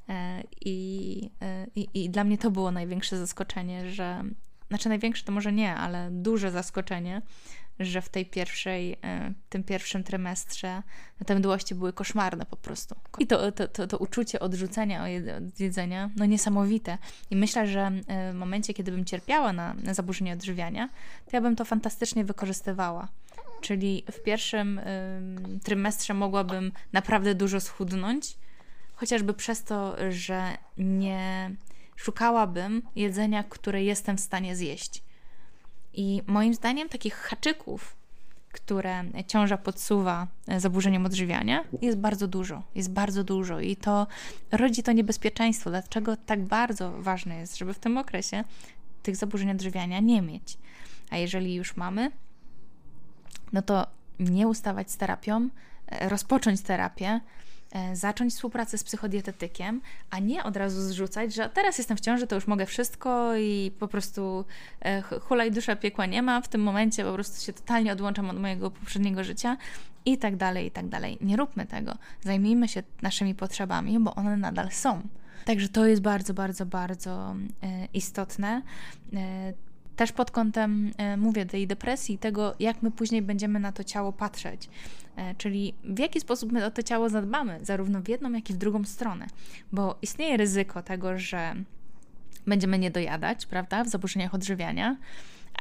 E, 0.09 0.43
I, 0.61 1.31
e, 1.43 1.67
i, 1.75 2.05
I 2.05 2.11
dla 2.11 2.25
mnie 2.25 2.39
to 2.39 2.51
było 2.51 2.71
największe 2.71 3.19
zaskoczenie, 3.19 3.91
że 3.91 4.25
znaczy 4.69 4.89
największe 4.89 5.25
to 5.25 5.33
może 5.33 5.53
nie, 5.53 5.75
ale 5.75 6.09
duże 6.11 6.51
zaskoczenie, 6.51 7.23
że 7.81 8.03
w 8.03 8.09
tej 8.09 8.27
pierwszej, 8.27 8.97
e, 9.05 9.33
tym 9.49 9.65
pierwszym 9.65 10.05
trymestrze 10.05 10.83
te 11.27 11.35
mdłości 11.35 11.75
były 11.75 11.93
koszmarne 11.93 12.47
po 12.47 12.57
prostu. 12.57 12.95
I 13.19 13.27
to, 13.27 13.53
to, 13.53 13.69
to, 13.69 13.87
to 13.87 13.99
uczucie 13.99 14.41
odrzucenia 14.41 15.05
od 15.37 15.61
jedzenia, 15.61 16.11
no 16.17 16.27
niesamowite. 16.27 16.99
I 17.31 17.37
myślę, 17.37 17.67
że 17.67 17.91
w 18.33 18.35
momencie, 18.35 18.75
kiedy 18.75 18.93
bym 18.93 19.05
cierpiała 19.05 19.53
na, 19.53 19.75
na 19.75 19.95
zaburzenie 19.95 20.33
odżywiania, 20.33 20.89
to 21.25 21.31
ja 21.33 21.41
bym 21.41 21.57
to 21.57 21.65
fantastycznie 21.65 22.25
wykorzystywała. 22.25 23.09
Czyli 23.61 24.05
w 24.13 24.23
pierwszym 24.23 24.81
trymestrze 25.65 26.15
mogłabym 26.15 26.73
naprawdę 26.93 27.35
dużo 27.35 27.61
schudnąć, 27.61 28.37
chociażby 28.95 29.35
przez 29.35 29.65
to, 29.65 29.97
że 30.11 30.43
nie 30.79 31.51
szukałabym 31.97 32.83
jedzenia, 32.97 33.45
które 33.45 33.85
jestem 33.85 34.17
w 34.17 34.21
stanie 34.21 34.57
zjeść. 34.57 35.03
I 35.95 36.23
moim 36.27 36.55
zdaniem 36.55 36.89
takich 36.89 37.15
haczyków, 37.15 37.97
które 38.53 39.05
ciąża 39.27 39.57
podsuwa 39.57 40.27
zaburzeniem 40.59 41.07
odżywiania, 41.07 41.65
jest 41.83 41.99
bardzo 41.99 42.29
dużo. 42.29 42.63
Jest 42.75 42.91
bardzo 42.93 43.25
dużo 43.25 43.61
i 43.61 43.77
to 43.77 44.07
rodzi 44.53 44.83
to 44.83 44.93
niebezpieczeństwo. 44.93 45.71
Dlaczego 45.71 46.17
tak 46.17 46.45
bardzo 46.45 46.93
ważne 47.03 47.37
jest, 47.37 47.59
żeby 47.59 47.75
w 47.75 47.79
tym 47.79 47.99
okresie 47.99 48.45
tych 49.03 49.17
zaburzeń 49.17 49.51
odżywiania 49.51 50.01
nie 50.01 50.23
mieć? 50.23 50.59
A 51.11 51.17
jeżeli 51.17 51.55
już 51.55 51.77
mamy, 51.77 52.11
no 53.53 53.63
to 53.63 53.87
nie 54.21 54.49
ustawać 54.49 54.91
z 54.91 54.97
terapią, 54.97 55.49
rozpocząć 56.01 56.61
terapię, 56.61 57.21
E, 57.21 57.40
zacząć 57.93 58.35
współpracę 58.35 58.79
z 58.79 58.85
psychodietetykiem, 58.85 59.81
a 60.11 60.19
nie 60.19 60.45
od 60.45 60.57
razu 60.57 60.81
zrzucać, 60.81 61.35
że 61.35 61.49
teraz 61.49 61.79
jestem 61.79 61.97
w 61.97 62.01
ciąży, 62.01 62.27
to 62.27 62.35
już 62.35 62.47
mogę 62.47 62.67
wszystko 62.67 63.37
i 63.37 63.73
po 63.79 63.89
prostu 63.89 64.45
e, 64.81 65.03
hulaj 65.03 65.53
dusza 65.53 65.77
piekła 65.77 66.07
nie 66.07 66.23
ma, 66.23 66.41
w 66.41 66.49
tym 66.49 66.61
momencie 66.63 67.05
po 67.05 67.15
prostu 67.15 67.45
się 67.47 67.53
totalnie 67.53 67.93
odłączam 67.93 68.31
od 68.31 68.41
mojego 68.41 68.71
poprzedniego 68.71 69.25
życia 69.25 69.57
i 70.05 70.19
tak 70.19 70.37
dalej, 70.37 70.67
i 70.67 70.71
tak 70.71 70.89
dalej. 70.89 71.19
Nie 71.21 71.37
róbmy 71.37 71.67
tego. 71.67 71.95
Zajmijmy 72.23 72.69
się 72.69 72.83
naszymi 73.03 73.35
potrzebami, 73.35 73.99
bo 73.99 74.15
one 74.15 74.37
nadal 74.37 74.71
są. 74.71 75.03
Także 75.45 75.69
to 75.69 75.87
jest 75.87 76.03
bardzo, 76.03 76.35
bardzo, 76.35 76.67
bardzo 76.67 77.37
e, 77.63 77.87
istotne 77.95 78.63
też 80.01 80.13
pod 80.13 80.31
kątem, 80.31 80.91
e, 80.97 81.17
mówię, 81.17 81.47
tej 81.47 81.67
depresji, 81.67 82.19
tego, 82.19 82.55
jak 82.61 82.83
my 82.83 82.91
później 82.91 83.23
będziemy 83.23 83.61
na 83.61 83.73
to 83.73 83.85
ciało 83.85 84.13
patrzeć. 84.13 84.69
E, 85.17 85.35
czyli 85.35 85.75
w 85.85 85.99
jaki 85.99 86.21
sposób 86.21 86.53
my 86.53 86.65
o 86.65 86.71
to 86.71 86.83
ciało 86.83 87.09
zadbamy, 87.09 87.59
zarówno 87.63 88.03
w 88.03 88.09
jedną, 88.09 88.33
jak 88.33 88.51
i 88.51 88.55
w 88.55 88.57
drugą 88.57 88.85
stronę. 88.85 89.27
Bo 89.73 89.99
istnieje 90.03 90.37
ryzyko 90.37 90.83
tego, 90.83 91.19
że 91.19 91.55
będziemy 92.47 92.79
nie 92.79 92.91
dojadać, 92.91 93.47
prawda, 93.47 93.85
w 93.85 93.89
zaburzeniach 93.89 94.35
odżywiania, 94.35 94.97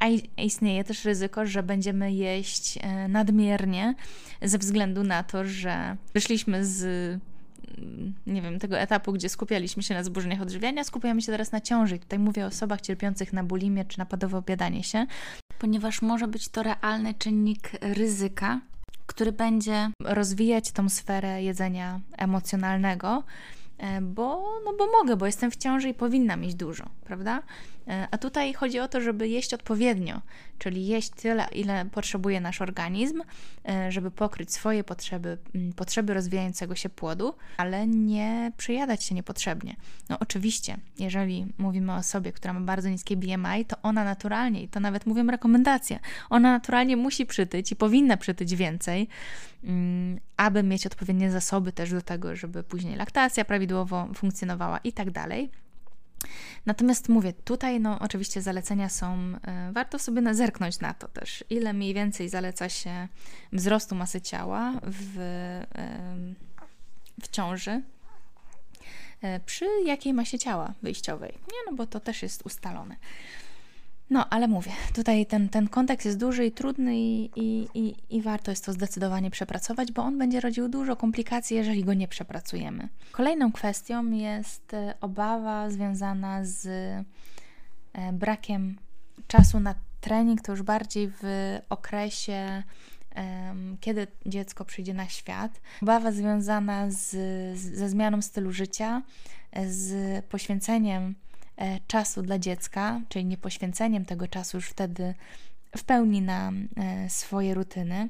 a 0.02 0.08
istnieje 0.38 0.84
też 0.84 1.06
ryzyko, 1.06 1.46
że 1.46 1.64
będziemy 1.64 2.14
jeść 2.14 2.80
e, 2.82 3.08
nadmiernie 3.08 3.96
ze 4.42 4.58
względu 4.58 5.04
na 5.04 5.24
to, 5.24 5.46
że 5.46 5.98
wyszliśmy 6.14 6.66
z 6.66 7.20
nie 8.28 8.42
wiem, 8.42 8.60
tego 8.60 8.80
etapu, 8.80 9.14
gdzie 9.14 9.30
skupialiśmy 9.30 9.84
się 9.84 9.94
na 9.94 10.04
zaburzeniach 10.04 10.42
odżywiania, 10.42 10.84
skupiamy 10.84 11.22
się 11.22 11.32
teraz 11.32 11.52
na 11.52 11.62
ciąży. 11.62 12.00
tutaj 12.00 12.20
mówię 12.20 12.44
o 12.44 12.48
osobach 12.48 12.82
cierpiących 12.82 13.34
na 13.34 13.44
bulimię 13.44 13.86
czy 13.86 14.00
napadowe 14.00 14.38
obiadanie 14.38 14.84
się, 14.84 15.06
ponieważ 15.60 16.02
może 16.02 16.28
być 16.28 16.50
to 16.50 16.64
realny 16.64 17.14
czynnik 17.14 17.72
ryzyka, 17.82 18.62
który 19.06 19.32
będzie 19.32 19.90
rozwijać 20.04 20.72
tą 20.72 20.90
sferę 20.90 21.44
jedzenia 21.44 22.00
emocjonalnego, 22.18 23.24
e, 23.78 24.02
bo, 24.02 24.46
no 24.66 24.74
bo 24.78 24.92
mogę, 24.92 25.16
bo 25.16 25.26
jestem 25.26 25.52
w 25.52 25.56
ciąży 25.56 25.90
i 25.90 25.94
powinnam 25.94 26.42
mieć 26.42 26.56
dużo, 26.56 26.86
prawda? 27.04 27.44
E, 27.90 28.08
a 28.12 28.18
tutaj 28.18 28.54
chodzi 28.54 28.80
o 28.80 28.88
to, 28.88 29.02
żeby 29.02 29.28
jeść 29.28 29.54
odpowiednio, 29.54 30.22
czyli 30.58 30.88
jeść 30.88 31.10
tyle, 31.10 31.48
ile 31.52 31.86
potrzebuje 31.86 32.42
nasz 32.42 32.62
organizm, 32.62 33.22
e, 33.70 33.92
żeby 33.92 34.12
pokryć 34.12 34.54
swoje 34.54 34.84
potrzeby, 34.84 35.38
potrzeby 35.76 36.14
rozwijającego 36.14 36.76
się 36.76 36.90
płodu, 36.90 37.34
ale 37.58 37.88
nie 37.88 38.52
przejadać 38.58 39.04
się 39.04 39.16
niepotrzebnie. 39.16 39.76
No 40.10 40.20
oczywiście, 40.20 40.78
jeżeli 41.00 41.46
mówimy 41.58 41.92
o 41.92 41.96
osobie, 41.96 42.32
która 42.32 42.54
ma 42.54 42.60
bardzo 42.60 42.90
niskie 42.90 43.18
BMI, 43.18 43.66
to 43.68 43.76
ona 43.84 44.04
naturalnie, 44.04 44.64
i 44.64 44.68
to 44.68 44.80
nawet 44.80 45.06
mówię 45.06 45.24
rekomendacja, 45.24 46.00
ona 46.30 46.52
naturalnie 46.52 46.98
musi 46.98 47.26
przytyć 47.26 47.72
i 47.72 47.76
powinna 47.76 48.18
przytyć 48.18 48.56
więcej, 48.56 49.08
aby 50.38 50.64
mieć 50.64 50.86
odpowiednie 50.86 51.32
zasoby 51.32 51.72
też 51.72 51.92
do 51.92 52.02
tego, 52.02 52.36
żeby 52.36 52.64
później 52.64 52.96
laktacja 52.96 53.46
prawidłowo 53.46 54.08
funkcjonowała 54.16 54.78
i 54.78 54.94
tak 54.94 55.12
dalej. 55.12 55.50
Natomiast 56.66 57.10
mówię, 57.10 57.34
tutaj 57.34 57.80
no 57.80 58.00
oczywiście 58.00 58.42
zalecenia 58.42 58.90
są, 58.90 59.18
e, 59.48 59.72
warto 59.72 60.00
sobie 60.00 60.34
zerknąć 60.34 60.80
na 60.80 60.94
to 60.94 61.08
też, 61.08 61.44
ile 61.50 61.74
mniej 61.74 61.94
więcej 61.94 62.30
zaleca 62.30 62.70
się 62.70 63.08
wzrostu 63.54 63.96
masy 63.96 64.22
ciała 64.22 64.74
w, 64.84 65.16
w 67.22 67.28
ciąży, 67.28 67.82
e, 69.22 69.40
przy 69.40 69.66
jakiej 69.86 70.14
masie 70.14 70.40
ciała 70.40 70.74
wyjściowej. 70.82 71.32
Nie, 71.32 71.72
no 71.72 71.78
bo 71.78 71.86
to 71.86 72.00
też 72.00 72.24
jest 72.24 72.46
ustalone. 72.46 72.96
No, 74.10 74.30
ale 74.30 74.48
mówię, 74.48 74.72
tutaj 74.94 75.26
ten, 75.26 75.50
ten 75.50 75.68
kontekst 75.68 76.06
jest 76.06 76.18
duży 76.18 76.46
i 76.46 76.52
trudny 76.52 76.98
i, 76.98 77.32
i, 77.36 77.68
i, 77.74 77.96
i, 78.10 78.22
warto 78.22 78.52
jest 78.52 78.66
to 78.66 78.74
zdecydowanie 78.74 79.32
przepracować, 79.32 79.92
bo 79.92 80.04
on 80.04 80.18
będzie 80.18 80.40
rodził 80.40 80.70
dużo 80.70 80.96
komplikacji, 80.96 81.58
jeżeli 81.58 81.84
go 81.84 81.94
nie 81.94 82.08
przepracujemy. 82.08 82.90
Kolejną 83.12 83.52
kwestią 83.52 84.12
jest 84.12 84.74
e, 84.74 84.94
obawa 85.02 85.70
związana 85.70 86.46
z 86.46 86.66
e, 86.66 87.04
brakiem 88.14 88.78
czasu 89.28 89.60
na 89.60 89.76
trening, 90.02 90.42
to 90.42 90.52
już 90.52 90.62
bardziej 90.62 91.12
w 91.22 91.24
okresie, 91.70 92.64
kiedy 93.80 94.08
dziecko 94.26 94.66
przyjdzie 94.66 94.94
na 94.94 95.08
świat. 95.08 95.62
Obawa 95.82 96.12
związana 96.12 96.92
z, 96.92 97.10
ze 97.58 97.90
zmianą 97.90 98.22
stylu 98.22 98.52
życia, 98.52 99.02
z 99.68 100.26
poświęceniem 100.26 101.16
E, 101.39 101.39
czasu 101.88 102.22
dla 102.22 102.40
dziecka, 102.40 103.02
czyli 103.10 103.26
nie 103.26 103.38
poświęceniem 103.38 104.06
tego 104.06 104.28
czasu 104.28 104.58
już 104.58 104.70
wtedy 104.70 105.14
w 105.78 105.84
pełni 105.84 106.22
na 106.22 106.52
e, 106.78 107.10
swoje 107.10 107.54
rutyny. 107.54 108.10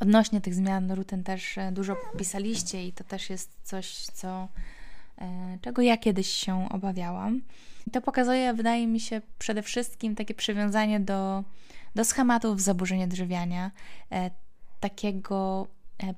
Odnośnie 0.00 0.40
tych 0.40 0.54
zmian 0.54 0.90
rutyn 0.92 1.24
też 1.24 1.58
e, 1.58 1.72
dużo 1.72 1.96
pisaliście 2.18 2.86
i 2.86 2.92
to 2.92 3.04
też 3.04 3.30
jest 3.30 3.50
coś, 3.62 3.96
co, 3.96 4.48
czego 5.60 5.82
ja 5.82 5.96
kiedyś 5.96 6.28
się 6.28 6.68
obawiałam. 6.68 7.42
I 7.86 7.90
to 7.90 8.00
pokazuje, 8.00 8.54
wydaje 8.54 8.86
mi 8.86 9.00
się, 9.00 9.20
przede 9.38 9.62
wszystkim 9.62 10.14
takie 10.14 10.34
przywiązanie 10.34 11.00
do, 11.00 11.44
do 11.94 12.04
schematów 12.04 12.60
zaburzenia 12.60 13.04
odżywiania, 13.04 13.70
takiego 14.80 15.66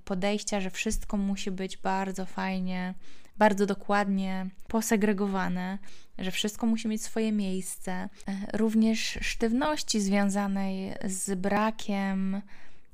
podejścia, 0.05 0.61
że 0.61 0.71
wszystko 0.71 1.17
musi 1.17 1.51
być 1.51 1.77
bardzo 1.77 2.27
fajnie 2.27 2.95
bardzo 3.39 3.67
dokładnie 3.67 4.47
posegregowane, 4.69 5.79
że 6.19 6.31
wszystko 6.31 6.67
musi 6.67 6.89
mieć 6.89 7.03
swoje 7.03 7.33
miejsce. 7.33 7.93
E, 7.93 8.09
również 8.53 9.19
sztywności 9.21 10.01
związanej 10.01 10.95
z 11.05 11.41
brakiem 11.41 12.43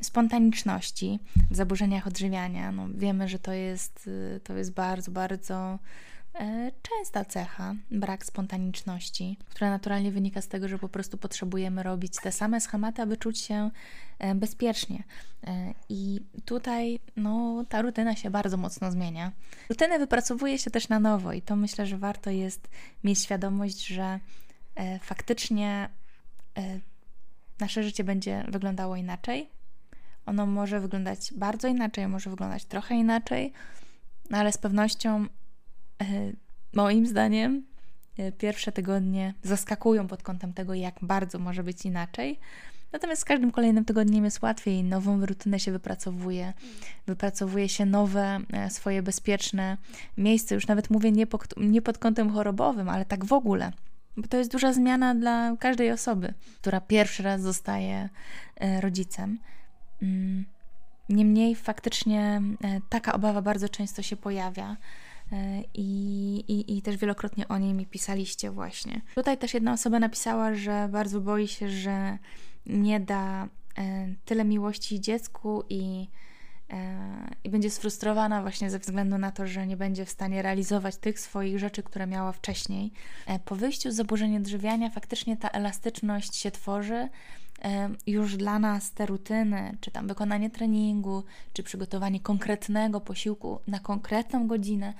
spontaniczności 0.02 1.20
w 1.50 1.56
zaburzeniach 1.56 2.06
odżywiania. 2.06 2.72
No, 2.72 2.88
wiemy, 2.94 3.28
że 3.28 3.38
to 3.38 3.52
jest, 3.52 4.06
y, 4.06 4.40
to 4.44 4.56
jest 4.56 4.72
bardzo, 4.72 5.10
bardzo 5.10 5.78
częsta 6.82 7.24
cecha, 7.24 7.74
brak 7.90 8.26
spontaniczności, 8.26 9.38
która 9.48 9.70
naturalnie 9.70 10.10
wynika 10.12 10.42
z 10.42 10.48
tego, 10.48 10.68
że 10.68 10.78
po 10.78 10.88
prostu 10.88 11.18
potrzebujemy 11.18 11.82
robić 11.82 12.12
te 12.22 12.32
same 12.32 12.60
schematy, 12.60 13.02
aby 13.02 13.16
czuć 13.16 13.38
się 13.38 13.70
e, 14.18 14.34
bezpiecznie. 14.34 15.04
E, 15.46 15.74
I 15.88 16.20
tutaj 16.44 17.00
no, 17.16 17.64
ta 17.68 17.82
rutyna 17.82 18.16
się 18.16 18.30
bardzo 18.30 18.56
mocno 18.56 18.90
zmienia. 18.90 19.32
Rutynę 19.68 19.98
wypracowuje 19.98 20.58
się 20.58 20.70
też 20.70 20.88
na 20.88 21.00
nowo, 21.00 21.32
i 21.32 21.42
to 21.42 21.56
myślę, 21.56 21.86
że 21.86 21.98
warto 21.98 22.30
jest 22.30 22.68
mieć 23.04 23.18
świadomość, 23.18 23.86
że 23.86 24.20
faktycznie 25.00 25.88
nasze 27.60 27.82
życie 27.82 28.04
będzie 28.04 28.44
wyglądało 28.48 28.96
inaczej. 28.96 29.50
Ono 30.26 30.46
może 30.46 30.80
wyglądać 30.80 31.32
bardzo 31.36 31.68
inaczej, 31.68 32.08
może 32.08 32.30
wyglądać 32.30 32.64
trochę 32.64 32.94
inaczej, 32.94 33.52
no 34.30 34.38
ale 34.38 34.52
z 34.52 34.58
pewnością 34.58 35.26
E, 35.26 35.43
moim 36.74 37.06
zdaniem 37.06 37.66
e, 38.18 38.32
pierwsze 38.32 38.72
tygodnie 38.72 39.34
zaskakują 39.42 40.06
pod 40.06 40.22
kątem 40.22 40.52
tego, 40.52 40.74
jak 40.74 40.94
bardzo 41.02 41.38
może 41.38 41.62
być 41.62 41.84
inaczej. 41.84 42.38
Natomiast 42.92 43.22
z 43.22 43.24
każdym 43.24 43.50
kolejnym 43.50 43.84
tygodniem 43.84 44.24
jest 44.24 44.42
łatwiej, 44.42 44.84
nową 44.84 45.26
rutynę 45.26 45.60
się 45.60 45.72
wypracowuje, 45.72 46.52
wypracowuje 47.06 47.68
się 47.68 47.86
nowe, 47.86 48.40
e, 48.52 48.70
swoje 48.70 49.02
bezpieczne 49.02 49.76
miejsce. 50.16 50.54
Już 50.54 50.66
nawet 50.66 50.90
mówię 50.90 51.12
nie, 51.12 51.26
po, 51.26 51.38
nie 51.56 51.82
pod 51.82 51.98
kątem 51.98 52.30
chorobowym, 52.30 52.88
ale 52.88 53.04
tak 53.04 53.24
w 53.24 53.32
ogóle. 53.32 53.72
Bo 54.16 54.28
to 54.28 54.36
jest 54.36 54.52
duża 54.52 54.72
zmiana 54.72 55.14
dla 55.14 55.56
każdej 55.60 55.90
osoby, 55.92 56.34
która 56.60 56.80
pierwszy 56.80 57.22
raz 57.22 57.40
zostaje 57.40 58.08
rodzicem. 58.80 59.38
Mm, 60.02 60.44
niemniej 61.08 61.54
faktycznie 61.54 62.42
taka 62.88 63.12
obawa 63.12 63.42
bardzo 63.42 63.68
często 63.68 64.02
się 64.02 64.16
pojawia. 64.16 64.76
E, 65.32 65.62
I, 65.74 65.84
i, 66.48 66.78
I 66.78 66.82
też 66.82 66.96
wielokrotnie 66.96 67.48
o 67.48 67.58
niej 67.58 67.74
mi 67.74 67.86
pisaliście 67.86 68.50
właśnie. 68.50 69.00
Tutaj 69.14 69.38
też 69.38 69.54
jedna 69.54 69.72
osoba 69.72 69.98
napisała, 69.98 70.54
że 70.54 70.88
bardzo 70.92 71.20
boi 71.20 71.48
się, 71.48 71.70
że 71.70 72.18
nie 72.66 73.00
da 73.00 73.48
e, 73.78 74.08
tyle 74.24 74.44
miłości 74.44 75.00
dziecku 75.00 75.64
i, 75.68 76.08
e, 76.70 76.96
i 77.44 77.50
będzie 77.50 77.70
sfrustrowana 77.70 78.42
właśnie 78.42 78.70
ze 78.70 78.78
względu 78.78 79.18
na 79.18 79.32
to, 79.32 79.46
że 79.46 79.66
nie 79.66 79.76
będzie 79.76 80.04
w 80.04 80.10
stanie 80.10 80.42
realizować 80.42 80.96
tych 80.96 81.20
swoich 81.20 81.58
rzeczy, 81.58 81.82
które 81.82 82.06
miała 82.06 82.32
wcześniej. 82.32 82.92
Po 83.44 83.56
wyjściu 83.56 83.90
z 83.90 83.94
zaburzenia 83.94 84.38
odżywiania 84.38 84.90
faktycznie 84.90 85.36
ta 85.36 85.48
elastyczność 85.48 86.36
się 86.36 86.50
tworzy. 86.50 87.08
Już 88.06 88.36
dla 88.36 88.58
nas 88.58 88.90
te 88.90 89.06
rutyny, 89.06 89.76
czy 89.80 89.90
tam 89.90 90.08
wykonanie 90.08 90.50
treningu, 90.50 91.22
czy 91.52 91.62
przygotowanie 91.62 92.20
konkretnego 92.20 93.00
posiłku 93.00 93.58
na 93.66 93.78
konkretną 93.78 94.46
godzinę, 94.46 94.94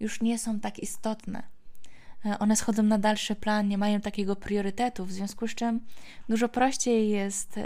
już 0.00 0.20
nie 0.20 0.38
są 0.38 0.60
tak 0.60 0.78
istotne. 0.78 1.42
E, 2.24 2.38
one 2.38 2.56
schodzą 2.56 2.82
na 2.82 2.98
dalszy 2.98 3.34
plan, 3.34 3.68
nie 3.68 3.78
mają 3.78 4.00
takiego 4.00 4.36
priorytetu, 4.36 5.04
w 5.04 5.12
związku 5.12 5.48
z 5.48 5.54
czym 5.54 5.80
dużo 6.28 6.48
prościej 6.48 7.10
jest 7.10 7.60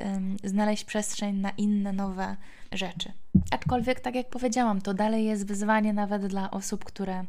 znaleźć 0.45 0.85
przestrzeń 0.85 1.37
na 1.37 1.51
inne, 1.51 1.93
nowe 1.93 2.37
rzeczy. 2.73 3.13
Aczkolwiek, 3.51 4.01
tak 4.01 4.15
jak 4.15 4.29
powiedziałam, 4.29 4.81
to 4.81 4.95
dalej 4.95 5.25
jest 5.25 5.47
wyzwanie 5.47 5.93
nawet 5.93 6.27
dla 6.27 6.51
osób, 6.51 6.85
które 6.85 7.25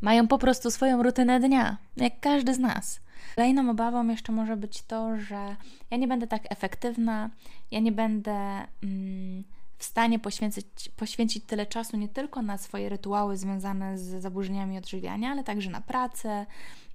mają 0.00 0.28
po 0.28 0.38
prostu 0.38 0.70
swoją 0.70 1.02
rutynę 1.02 1.40
dnia, 1.40 1.76
jak 1.96 2.20
każdy 2.20 2.54
z 2.54 2.58
nas. 2.58 3.00
Kolejną 3.36 3.70
obawą 3.70 4.08
jeszcze 4.08 4.32
może 4.32 4.56
być 4.56 4.82
to, 4.82 5.16
że 5.16 5.56
ja 5.90 5.96
nie 5.96 6.08
będę 6.08 6.26
tak 6.26 6.42
efektywna, 6.52 7.30
ja 7.70 7.80
nie 7.80 7.92
będę. 7.92 8.66
Mm, 8.82 9.44
w 9.80 9.84
stanie 9.84 10.18
poświęcić, 10.18 10.88
poświęcić 10.96 11.44
tyle 11.44 11.66
czasu 11.66 11.96
nie 11.96 12.08
tylko 12.08 12.42
na 12.42 12.58
swoje 12.58 12.88
rytuały 12.88 13.36
związane 13.36 13.98
z 13.98 14.22
zaburzeniami 14.22 14.78
odżywiania, 14.78 15.30
ale 15.30 15.44
także 15.44 15.70
na 15.70 15.80
pracę, 15.80 16.46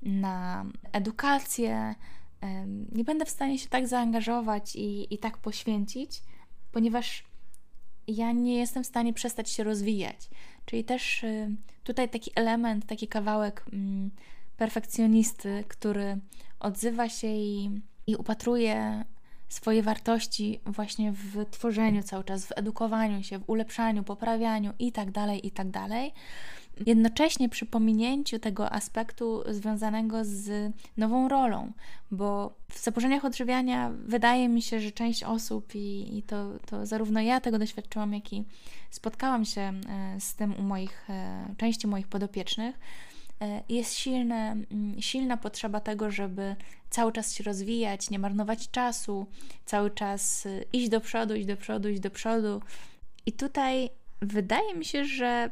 na 0.01 0.65
edukację. 0.91 1.95
Nie 2.91 3.03
będę 3.03 3.25
w 3.25 3.29
stanie 3.29 3.59
się 3.59 3.69
tak 3.69 3.87
zaangażować 3.87 4.75
i, 4.75 5.13
i 5.13 5.17
tak 5.17 5.37
poświęcić, 5.37 6.21
ponieważ 6.71 7.23
ja 8.07 8.31
nie 8.31 8.55
jestem 8.55 8.83
w 8.83 8.87
stanie 8.87 9.13
przestać 9.13 9.49
się 9.49 9.63
rozwijać. 9.63 10.29
Czyli 10.65 10.83
też 10.83 11.23
y, 11.23 11.55
tutaj 11.83 12.09
taki 12.09 12.31
element, 12.35 12.85
taki 12.85 13.07
kawałek 13.07 13.65
mm, 13.73 14.11
perfekcjonisty, 14.57 15.63
który 15.67 16.17
odzywa 16.59 17.09
się 17.09 17.27
i, 17.27 17.81
i 18.07 18.15
upatruje 18.15 19.05
swoje 19.49 19.83
wartości 19.83 20.59
właśnie 20.65 21.11
w 21.11 21.45
tworzeniu 21.51 22.03
cały 22.03 22.23
czas, 22.23 22.45
w 22.45 22.51
edukowaniu 22.55 23.23
się, 23.23 23.39
w 23.39 23.49
ulepszaniu, 23.49 24.03
poprawianiu 24.03 24.73
itd., 24.79 25.11
tak 25.11 25.43
itd. 25.43 25.71
Tak 25.71 25.91
Jednocześnie 26.87 27.49
przy 27.49 27.65
pominięciu 27.65 28.39
tego 28.39 28.71
aspektu 28.71 29.43
związanego 29.49 30.17
z 30.21 30.73
nową 30.97 31.29
rolą, 31.29 31.71
bo 32.11 32.55
w 32.69 32.83
zaburzeniach 32.83 33.25
odżywiania 33.25 33.91
wydaje 34.05 34.49
mi 34.49 34.61
się, 34.61 34.79
że 34.79 34.91
część 34.91 35.23
osób, 35.23 35.75
i, 35.75 36.17
i 36.17 36.23
to, 36.23 36.59
to 36.65 36.85
zarówno 36.85 37.21
ja 37.21 37.41
tego 37.41 37.59
doświadczyłam, 37.59 38.13
jak 38.13 38.33
i 38.33 38.45
spotkałam 38.91 39.45
się 39.45 39.61
e, 39.61 40.19
z 40.19 40.35
tym 40.35 40.55
u 40.59 40.61
moich, 40.61 41.09
e, 41.09 41.45
części 41.57 41.87
moich 41.87 42.07
podopiecznych, 42.07 42.79
jest 43.69 43.93
silne, 43.93 44.51
mm, 44.71 45.01
silna 45.01 45.37
potrzeba 45.37 45.79
tego, 45.79 46.11
żeby 46.11 46.55
cały 46.89 47.11
czas 47.11 47.33
się 47.33 47.43
rozwijać, 47.43 48.09
nie 48.09 48.19
marnować 48.19 48.71
czasu, 48.71 49.27
cały 49.65 49.91
czas 49.91 50.45
y, 50.45 50.65
iść 50.73 50.89
do 50.89 51.01
przodu, 51.01 51.35
iść 51.35 51.47
do 51.47 51.57
przodu, 51.57 51.89
iść 51.89 52.01
do 52.01 52.09
przodu. 52.09 52.61
I 53.25 53.31
tutaj 53.31 53.89
wydaje 54.21 54.73
mi 54.73 54.85
się, 54.85 55.05
że 55.05 55.51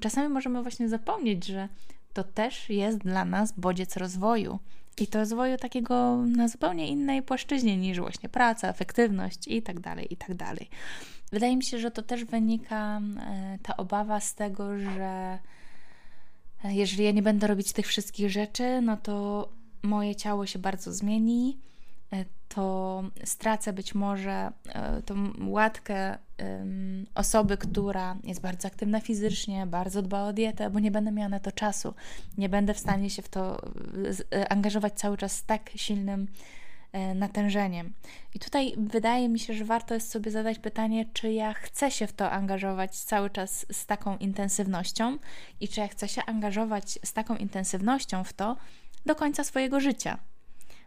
czasami 0.00 0.28
możemy 0.28 0.62
właśnie 0.62 0.88
zapomnieć, 0.88 1.46
że 1.46 1.68
to 2.12 2.24
też 2.24 2.70
jest 2.70 2.98
dla 2.98 3.24
nas 3.24 3.52
bodziec 3.52 3.96
rozwoju. 3.96 4.58
I 5.00 5.06
to 5.06 5.18
rozwoju 5.18 5.56
takiego 5.56 6.16
na 6.16 6.48
zupełnie 6.48 6.88
innej 6.88 7.22
płaszczyźnie 7.22 7.76
niż 7.76 8.00
właśnie 8.00 8.28
praca, 8.28 8.68
efektywność 8.68 9.48
i 9.48 9.62
tak 9.62 9.80
dalej, 9.80 10.12
i 10.12 10.16
tak 10.16 10.34
dalej. 10.34 10.68
Wydaje 11.32 11.56
mi 11.56 11.64
się, 11.64 11.78
że 11.78 11.90
to 11.90 12.02
też 12.02 12.24
wynika 12.24 13.00
e, 13.20 13.58
ta 13.62 13.76
obawa 13.76 14.20
z 14.20 14.34
tego, 14.34 14.78
że 14.78 15.38
jeżeli 16.64 17.04
ja 17.04 17.10
nie 17.10 17.22
będę 17.22 17.46
robić 17.46 17.72
tych 17.72 17.86
wszystkich 17.86 18.30
rzeczy, 18.30 18.80
no 18.80 18.96
to 18.96 19.48
moje 19.82 20.16
ciało 20.16 20.46
się 20.46 20.58
bardzo 20.58 20.92
zmieni, 20.92 21.58
e, 22.12 22.24
to 22.48 23.02
stracę 23.24 23.72
być 23.72 23.94
może 23.94 24.52
e, 24.68 25.02
tą 25.02 25.32
łatkę 25.46 26.18
osoby, 27.14 27.56
która 27.56 28.16
jest 28.24 28.40
bardzo 28.40 28.68
aktywna 28.68 29.00
fizycznie, 29.00 29.66
bardzo 29.66 30.02
dba 30.02 30.24
o 30.24 30.32
dietę, 30.32 30.70
bo 30.70 30.80
nie 30.80 30.90
będę 30.90 31.12
miała 31.12 31.28
na 31.28 31.40
to 31.40 31.52
czasu. 31.52 31.94
Nie 32.38 32.48
będę 32.48 32.74
w 32.74 32.78
stanie 32.78 33.10
się 33.10 33.22
w 33.22 33.28
to 33.28 33.62
e, 34.32 34.52
angażować 34.52 34.94
cały 34.94 35.16
czas 35.16 35.32
z 35.32 35.44
tak 35.44 35.70
silnym 35.76 36.26
E, 36.26 36.67
natężeniem. 37.14 37.92
I 38.34 38.38
tutaj 38.38 38.74
wydaje 38.76 39.28
mi 39.28 39.38
się, 39.38 39.54
że 39.54 39.64
warto 39.64 39.94
jest 39.94 40.10
sobie 40.10 40.30
zadać 40.30 40.58
pytanie, 40.58 41.04
czy 41.12 41.32
ja 41.32 41.52
chcę 41.54 41.90
się 41.90 42.06
w 42.06 42.12
to 42.12 42.30
angażować 42.30 42.98
cały 42.98 43.30
czas 43.30 43.66
z 43.72 43.86
taką 43.86 44.16
intensywnością 44.16 45.18
i 45.60 45.68
czy 45.68 45.80
ja 45.80 45.88
chcę 45.88 46.08
się 46.08 46.24
angażować 46.24 46.98
z 47.04 47.12
taką 47.12 47.36
intensywnością 47.36 48.24
w 48.24 48.32
to 48.32 48.56
do 49.06 49.14
końca 49.14 49.44
swojego 49.44 49.80
życia. 49.80 50.18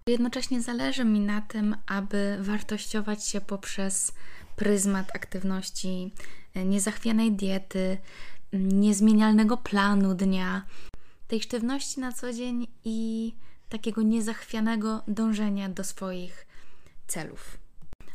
Jednocześnie 0.07 0.61
zależy 0.61 1.05
mi 1.05 1.19
na 1.19 1.41
tym, 1.41 1.75
aby 1.87 2.37
wartościować 2.39 3.27
się 3.27 3.41
poprzez 3.41 4.13
pryzmat 4.55 5.15
aktywności, 5.15 6.11
e, 6.55 6.65
niezachwianej 6.65 7.31
diety, 7.31 7.97
niezmienialnego 8.53 9.57
planu 9.57 10.13
dnia, 10.13 10.65
tej 11.27 11.41
sztywności 11.41 11.99
na 11.99 12.11
co 12.11 12.33
dzień 12.33 12.67
i 12.85 13.33
takiego 13.71 14.01
niezachwianego 14.01 15.03
dążenia 15.07 15.69
do 15.69 15.83
swoich 15.83 16.47
celów. 17.07 17.57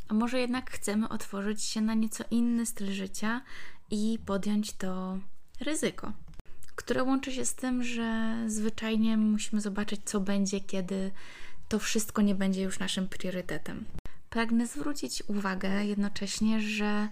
A 0.08 0.14
może 0.14 0.40
jednak 0.40 0.70
chcemy 0.70 1.08
otworzyć 1.08 1.62
się 1.62 1.80
na 1.80 1.94
nieco 1.94 2.24
inny 2.30 2.66
styl 2.66 2.92
życia 2.92 3.42
i 3.90 4.18
podjąć 4.26 4.72
to 4.72 5.18
ryzyko, 5.60 6.12
które 6.76 7.02
łączy 7.02 7.32
się 7.32 7.44
z 7.44 7.54
tym, 7.54 7.84
że 7.84 8.36
zwyczajnie 8.46 9.16
musimy 9.16 9.60
zobaczyć, 9.60 10.00
co 10.04 10.20
będzie, 10.20 10.60
kiedy 10.60 11.10
to 11.68 11.78
wszystko 11.78 12.22
nie 12.22 12.34
będzie 12.34 12.62
już 12.62 12.78
naszym 12.78 13.08
priorytetem. 13.08 13.84
Pragnę 14.30 14.66
zwrócić 14.66 15.22
uwagę 15.26 15.84
jednocześnie, 15.84 16.60
że 16.60 17.08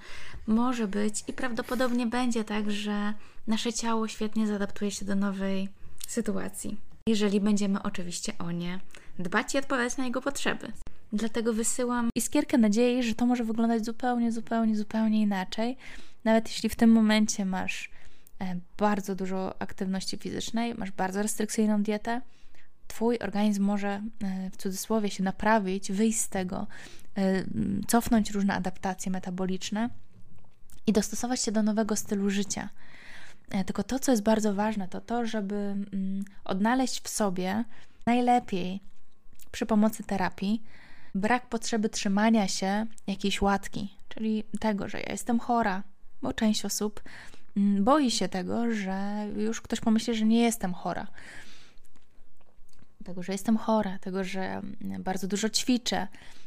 może 0.47 0.89
być 0.89 1.25
i 1.29 1.33
prawdopodobnie 1.33 2.07
będzie 2.07 2.45
tak, 2.45 2.71
że 2.71 3.15
nasze 3.47 3.73
ciało 3.73 4.09
świetnie 4.09 4.47
zaadaptuje 4.47 4.91
się 4.91 5.05
do 5.05 5.15
nowej 5.15 5.69
sytuacji, 6.09 6.77
jeżeli 7.09 7.41
będziemy 7.41 7.83
oczywiście 7.83 8.33
o 8.39 8.51
nie 8.51 8.81
dbać 9.19 9.55
i 9.55 9.59
odpowiadać 9.59 9.97
na 9.97 10.05
jego 10.05 10.21
potrzeby. 10.21 10.73
Dlatego 11.13 11.53
wysyłam 11.53 12.11
iskierkę 12.15 12.59
nadziei, 12.59 13.03
że 13.03 13.15
to 13.15 13.27
może 13.27 13.45
wyglądać 13.45 13.85
zupełnie, 13.85 14.33
zupełnie, 14.33 14.77
zupełnie 14.77 15.23
inaczej. 15.23 15.77
Nawet 16.25 16.49
jeśli 16.49 16.69
w 16.69 16.77
tym 16.77 16.93
momencie 16.93 17.45
masz 17.45 17.91
e, 18.41 18.57
bardzo 18.77 19.15
dużo 19.15 19.63
aktywności 19.63 20.17
fizycznej, 20.17 20.75
masz 20.75 20.91
bardzo 20.91 21.23
restrykcyjną 21.23 21.83
dietę, 21.83 22.21
Twój 22.87 23.19
organizm 23.19 23.65
może 23.65 23.89
e, 23.89 24.51
w 24.51 24.57
cudzysłowie 24.57 25.11
się 25.11 25.23
naprawić, 25.23 25.93
wyjść 25.93 26.21
z 26.21 26.29
tego, 26.29 26.67
e, 27.17 27.45
cofnąć 27.87 28.31
różne 28.31 28.55
adaptacje 28.55 29.13
metaboliczne 29.13 29.91
i 30.87 30.93
dostosować 30.93 31.43
się 31.43 31.53
do 31.53 31.63
nowego 31.63 31.97
stylu 31.97 32.31
życia. 32.31 32.69
Tylko 33.67 33.83
to, 33.83 33.99
co 33.99 34.11
jest 34.11 34.23
bardzo 34.23 34.55
ważne, 34.55 34.89
to 34.89 35.01
to, 35.01 35.27
żeby 35.27 35.75
odnaleźć 36.45 37.01
w 37.01 37.09
sobie 37.09 37.65
najlepiej 38.07 38.81
przy 39.53 39.67
pomocy 39.67 40.05
terapii 40.05 40.63
brak 41.15 41.49
potrzeby 41.49 41.89
trzymania 41.89 42.49
się 42.49 42.87
jakiejś 43.07 43.43
łatki, 43.43 43.97
czyli 44.09 44.45
tego, 44.61 44.89
że 44.89 45.01
ja 45.01 45.13
jestem 45.13 45.39
chora, 45.41 45.83
bo 46.23 46.33
część 46.33 46.65
osób 46.65 47.03
mm, 47.57 47.85
boi 47.85 48.11
się 48.11 48.29
tego, 48.29 48.75
że 48.75 49.27
już 49.37 49.61
ktoś 49.61 49.81
pomyśli, 49.81 50.15
że 50.15 50.25
nie 50.25 50.43
jestem 50.43 50.75
chora. 50.75 51.07
Tego, 53.05 53.23
że 53.23 53.33
jestem 53.33 53.57
chora, 53.57 53.99
tego, 53.99 54.25
że 54.25 54.41
mm, 54.41 55.03
bardzo 55.03 55.27
dużo 55.27 55.49
ćwiczę, 55.49 56.09
E, 56.09 56.44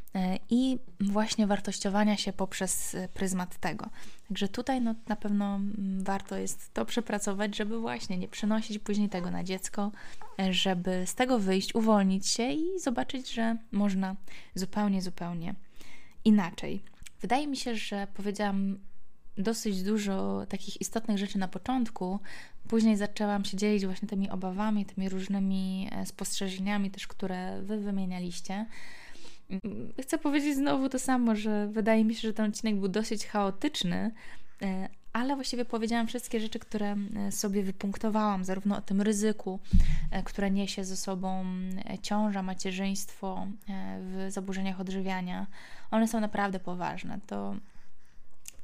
i 0.50 0.80
właśnie 1.00 1.48
wartościowania 1.48 2.17
się 2.17 2.34
poprzez 2.34 2.96
e, 2.96 3.08
pryzmat 3.08 3.58
tego. 3.58 3.89
Także 4.28 4.48
tutaj 4.48 4.82
no, 4.82 4.96
na 5.08 5.15
pewno 5.15 5.56
mm, 5.56 6.04
warto 6.04 6.38
jest 6.38 6.74
to 6.74 6.86
przepracować, 6.86 7.58
żeby 7.58 7.80
właśnie 7.80 8.17
nie 8.17 8.28
przenosić 8.28 8.80
później 8.80 9.10
tego 9.10 9.32
na 9.32 9.43
dziecko, 9.43 9.91
e, 10.39 10.54
żeby 10.54 11.04
z 11.06 11.15
tego 11.15 11.39
wyjść, 11.39 11.76
uwolnić 11.76 12.28
się 12.28 12.52
i 12.52 12.80
zobaczyć, 12.80 13.34
że 13.34 13.58
można 13.72 14.15
zupełnie, 14.56 15.02
zupełnie 15.02 15.56
inaczej. 16.26 16.84
Wydaje 17.22 17.48
mi 17.48 17.58
się, 17.58 17.76
że 17.76 18.08
powiedziałam 18.13 18.80
dosyć 19.38 19.84
dużo 19.84 20.46
takich 20.50 20.82
istotnych 20.82 21.17
rzeczy 21.17 21.38
na 21.38 21.48
początku. 21.48 22.20
Później 22.67 22.98
zaczęłam 22.98 23.46
się 23.46 23.58
dzielić 23.58 23.86
właśnie 23.86 24.08
tymi 24.08 24.30
obawami, 24.30 24.86
tymi 24.86 25.10
różnymi 25.10 25.89
spostrzeżeniami 26.06 26.91
też, 26.91 27.08
które 27.08 27.62
Wy 27.62 27.78
wymienialiście. 27.78 28.65
Chcę 30.02 30.18
powiedzieć 30.18 30.56
znowu 30.56 30.90
to 30.90 31.00
samo, 31.00 31.36
że 31.36 31.68
wydaje 31.68 32.06
mi 32.06 32.16
się, 32.16 32.28
że 32.28 32.34
ten 32.34 32.46
odcinek 32.46 32.76
był 32.76 32.88
dosyć 32.88 33.28
chaotyczny, 33.28 34.12
e, 34.62 34.90
ale 35.14 35.36
właściwie 35.36 35.66
powiedziałam 35.66 36.08
wszystkie 36.08 36.40
rzeczy, 36.40 36.60
które 36.60 36.96
e, 37.16 37.32
sobie 37.32 37.64
wypunktowałam, 37.64 38.44
zarówno 38.44 38.78
o 38.78 38.82
tym 38.82 39.02
ryzyku, 39.02 39.60
e, 40.12 40.24
które 40.24 40.52
niesie 40.52 40.84
ze 40.84 40.98
sobą 40.98 41.46
ciąża, 42.02 42.44
macierzyństwo 42.44 43.48
w 44.02 44.28
zaburzeniach 44.30 44.80
odżywiania. 44.80 45.48
One 45.92 46.08
są 46.08 46.20
naprawdę 46.20 46.60
poważne. 46.60 47.20
To 47.28 47.56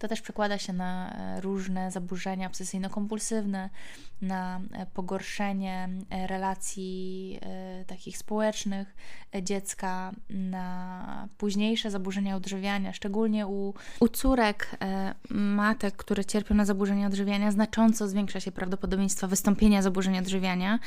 to 0.04 0.08
też 0.08 0.22
przekłada 0.22 0.58
się 0.58 0.74
na 0.74 1.14
e, 1.14 1.42
różne 1.42 1.92
zaburzenia 1.92 2.50
obsesyjno-kompulsywne, 2.50 3.70
na 4.22 4.62
e, 4.72 4.86
pogorszenie 4.86 5.90
e, 6.10 6.28
relacji 6.28 7.40
takich 7.88 8.18
społecznych 8.18 8.96
dziecka, 9.42 10.12
na 10.30 11.28
późniejsze 11.38 11.92
zaburzenia 11.92 12.36
odżywiania, 12.36 12.94
szczególnie 12.94 13.48
u, 13.48 13.74
u 14.00 14.08
córek 14.08 14.78
matek, 15.30 15.96
które 15.96 16.26
cierpią 16.26 16.56
na 16.56 16.66
zaburzenia 16.66 17.08
odżywiania, 17.08 17.52
znacząco 17.52 18.08
zwiększa 18.08 18.40
się 18.40 18.52
prawdopodobieństwo 18.52 19.28
wystąpienia 19.28 19.82
zaburzenia 19.82 20.20
odżywiania, 20.20 20.80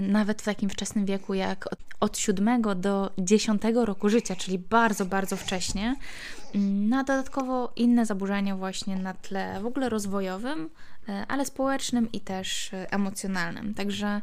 nawet 0.00 0.42
w 0.42 0.44
takim 0.44 0.70
wczesnym 0.70 1.04
wieku 1.04 1.34
jak 1.34 1.72
od, 1.72 1.78
od 2.00 2.18
7 2.18 2.62
do 2.76 3.10
10 3.18 3.62
roku 3.74 4.08
życia, 4.08 4.36
czyli 4.36 4.58
bardzo, 4.58 5.06
bardzo 5.06 5.36
wcześnie. 5.36 5.96
No 6.54 6.96
a 6.98 7.04
dodatkowo 7.04 7.72
inne 7.76 8.06
zaburzenia 8.06 8.21
właśnie 8.56 8.96
na 8.96 9.14
tle 9.14 9.60
w 9.62 9.66
ogóle 9.66 9.88
rozwojowym, 9.88 10.70
e, 11.08 11.26
ale 11.28 11.46
społecznym 11.46 12.12
i 12.12 12.20
też 12.20 12.74
e, 12.74 12.92
emocjonalnym. 12.92 13.74
Także 13.74 14.20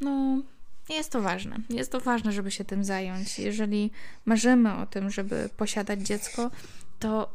no, 0.00 0.42
jest 0.88 1.12
to 1.12 1.22
ważne. 1.22 1.56
Jest 1.70 1.92
to 1.92 2.00
ważne, 2.00 2.32
żeby 2.32 2.50
się 2.50 2.64
tym 2.64 2.84
zająć. 2.84 3.38
Jeżeli 3.38 3.90
marzymy 4.24 4.74
o 4.74 4.86
tym, 4.86 5.10
żeby 5.10 5.48
posiadać 5.56 6.00
dziecko, 6.00 6.50
to 6.98 7.34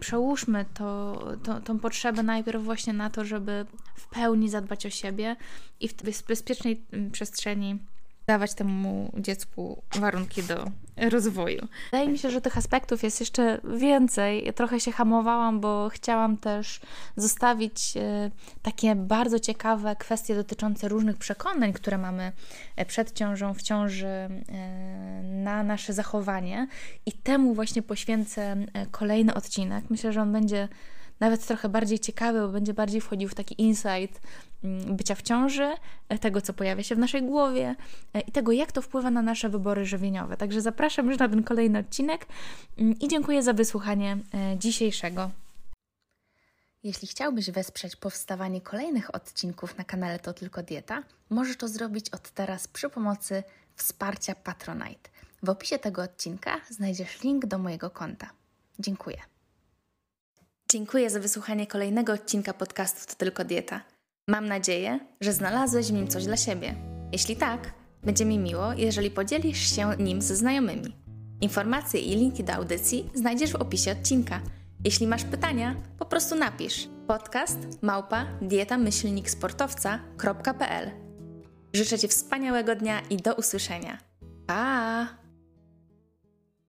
przełóżmy 0.00 0.64
to, 0.74 1.22
to, 1.44 1.60
tą 1.60 1.78
potrzebę 1.78 2.22
najpierw 2.22 2.64
właśnie 2.64 2.92
na 2.92 3.10
to, 3.10 3.24
żeby 3.24 3.66
w 3.96 4.06
pełni 4.06 4.48
zadbać 4.48 4.86
o 4.86 4.90
siebie 4.90 5.36
i 5.80 5.88
w 5.88 5.94
bezpiecznej 6.28 6.82
mm, 6.92 7.10
przestrzeni 7.10 7.78
dawać 8.26 8.54
temu 8.54 9.12
dziecku 9.18 9.82
warunki 9.94 10.42
do 10.42 10.64
rozwoju. 10.96 11.68
Wydaje 11.90 12.08
mi 12.08 12.18
się, 12.18 12.30
że 12.30 12.40
tych 12.40 12.58
aspektów 12.58 13.02
jest 13.02 13.20
jeszcze 13.20 13.60
więcej. 13.64 14.44
Ja 14.44 14.52
trochę 14.52 14.80
się 14.80 14.92
hamowałam, 14.92 15.60
bo 15.60 15.88
chciałam 15.88 16.36
też 16.36 16.80
zostawić 17.16 17.96
e, 17.96 18.30
takie 18.62 18.94
bardzo 18.94 19.38
ciekawe 19.38 19.96
kwestie 19.96 20.34
dotyczące 20.34 20.88
różnych 20.88 21.16
przekonań, 21.16 21.72
które 21.72 21.98
mamy 21.98 22.32
e, 22.76 22.84
przed 22.84 23.12
ciążą, 23.12 23.54
w 23.54 23.62
ciąży 23.62 24.06
e, 24.06 24.30
na 25.22 25.62
nasze 25.62 25.92
zachowanie 25.92 26.66
i 27.06 27.12
temu 27.12 27.54
właśnie 27.54 27.82
poświęcę 27.82 28.56
kolejny 28.90 29.34
odcinek. 29.34 29.84
Myślę, 29.90 30.12
że 30.12 30.22
on 30.22 30.32
będzie 30.32 30.68
nawet 31.22 31.46
trochę 31.46 31.68
bardziej 31.68 31.98
ciekawy, 31.98 32.40
bo 32.40 32.48
będzie 32.48 32.74
bardziej 32.74 33.00
wchodził 33.00 33.28
w 33.28 33.34
taki 33.34 33.62
insight 33.62 34.20
mm, 34.64 34.96
bycia 34.96 35.14
w 35.14 35.22
ciąży, 35.22 35.74
e, 36.08 36.18
tego, 36.18 36.40
co 36.40 36.52
pojawia 36.52 36.82
się 36.82 36.94
w 36.94 36.98
naszej 36.98 37.22
głowie 37.22 37.74
e, 38.14 38.20
i 38.20 38.32
tego, 38.32 38.52
jak 38.52 38.72
to 38.72 38.82
wpływa 38.82 39.10
na 39.10 39.22
nasze 39.22 39.48
wybory 39.48 39.84
żywieniowe. 39.84 40.36
Także 40.36 40.60
zapraszam 40.60 41.06
już 41.06 41.18
na 41.18 41.28
ten 41.28 41.42
kolejny 41.42 41.78
odcinek 41.78 42.26
mm, 42.78 42.98
i 42.98 43.08
dziękuję 43.08 43.42
za 43.42 43.52
wysłuchanie 43.52 44.18
e, 44.34 44.58
dzisiejszego. 44.58 45.30
Jeśli 46.82 47.08
chciałbyś 47.08 47.50
wesprzeć 47.50 47.96
powstawanie 47.96 48.60
kolejnych 48.60 49.14
odcinków 49.14 49.78
na 49.78 49.84
kanale 49.84 50.18
To 50.18 50.32
Tylko 50.32 50.62
Dieta, 50.62 51.02
możesz 51.30 51.56
to 51.56 51.68
zrobić 51.68 52.10
od 52.10 52.30
teraz 52.30 52.68
przy 52.68 52.88
pomocy 52.88 53.42
wsparcia 53.76 54.34
Patronite. 54.34 55.10
W 55.42 55.48
opisie 55.48 55.78
tego 55.78 56.02
odcinka 56.02 56.60
znajdziesz 56.70 57.22
link 57.22 57.46
do 57.46 57.58
mojego 57.58 57.90
konta. 57.90 58.30
Dziękuję. 58.78 59.31
Dziękuję 60.72 61.10
za 61.10 61.20
wysłuchanie 61.20 61.66
kolejnego 61.66 62.12
odcinka 62.12 62.54
podcastu 62.54 63.06
To 63.06 63.14
Tylko 63.16 63.44
Dieta. 63.44 63.80
Mam 64.28 64.48
nadzieję, 64.48 65.00
że 65.20 65.32
znalazłeś 65.32 65.86
w 65.86 65.92
nim 65.92 66.08
coś 66.08 66.24
dla 66.24 66.36
siebie. 66.36 66.74
Jeśli 67.12 67.36
tak, 67.36 67.72
będzie 68.02 68.24
mi 68.24 68.38
miło, 68.38 68.72
jeżeli 68.72 69.10
podzielisz 69.10 69.76
się 69.76 69.90
nim 69.98 70.22
ze 70.22 70.36
znajomymi. 70.36 70.96
Informacje 71.40 72.00
i 72.00 72.16
linki 72.16 72.44
do 72.44 72.52
audycji 72.52 73.10
znajdziesz 73.14 73.52
w 73.52 73.56
opisie 73.56 73.92
odcinka. 73.92 74.40
Jeśli 74.84 75.06
masz 75.06 75.24
pytania, 75.24 75.76
po 75.98 76.04
prostu 76.04 76.34
napisz 76.34 76.88
podcast 77.06 77.58
małpa 77.82 78.26
dietamyślniksportowca.pl 78.42 80.90
Życzę 81.74 81.98
Ci 81.98 82.08
wspaniałego 82.08 82.76
dnia 82.76 83.00
i 83.10 83.16
do 83.16 83.34
usłyszenia. 83.34 83.98
Pa! 84.46 85.21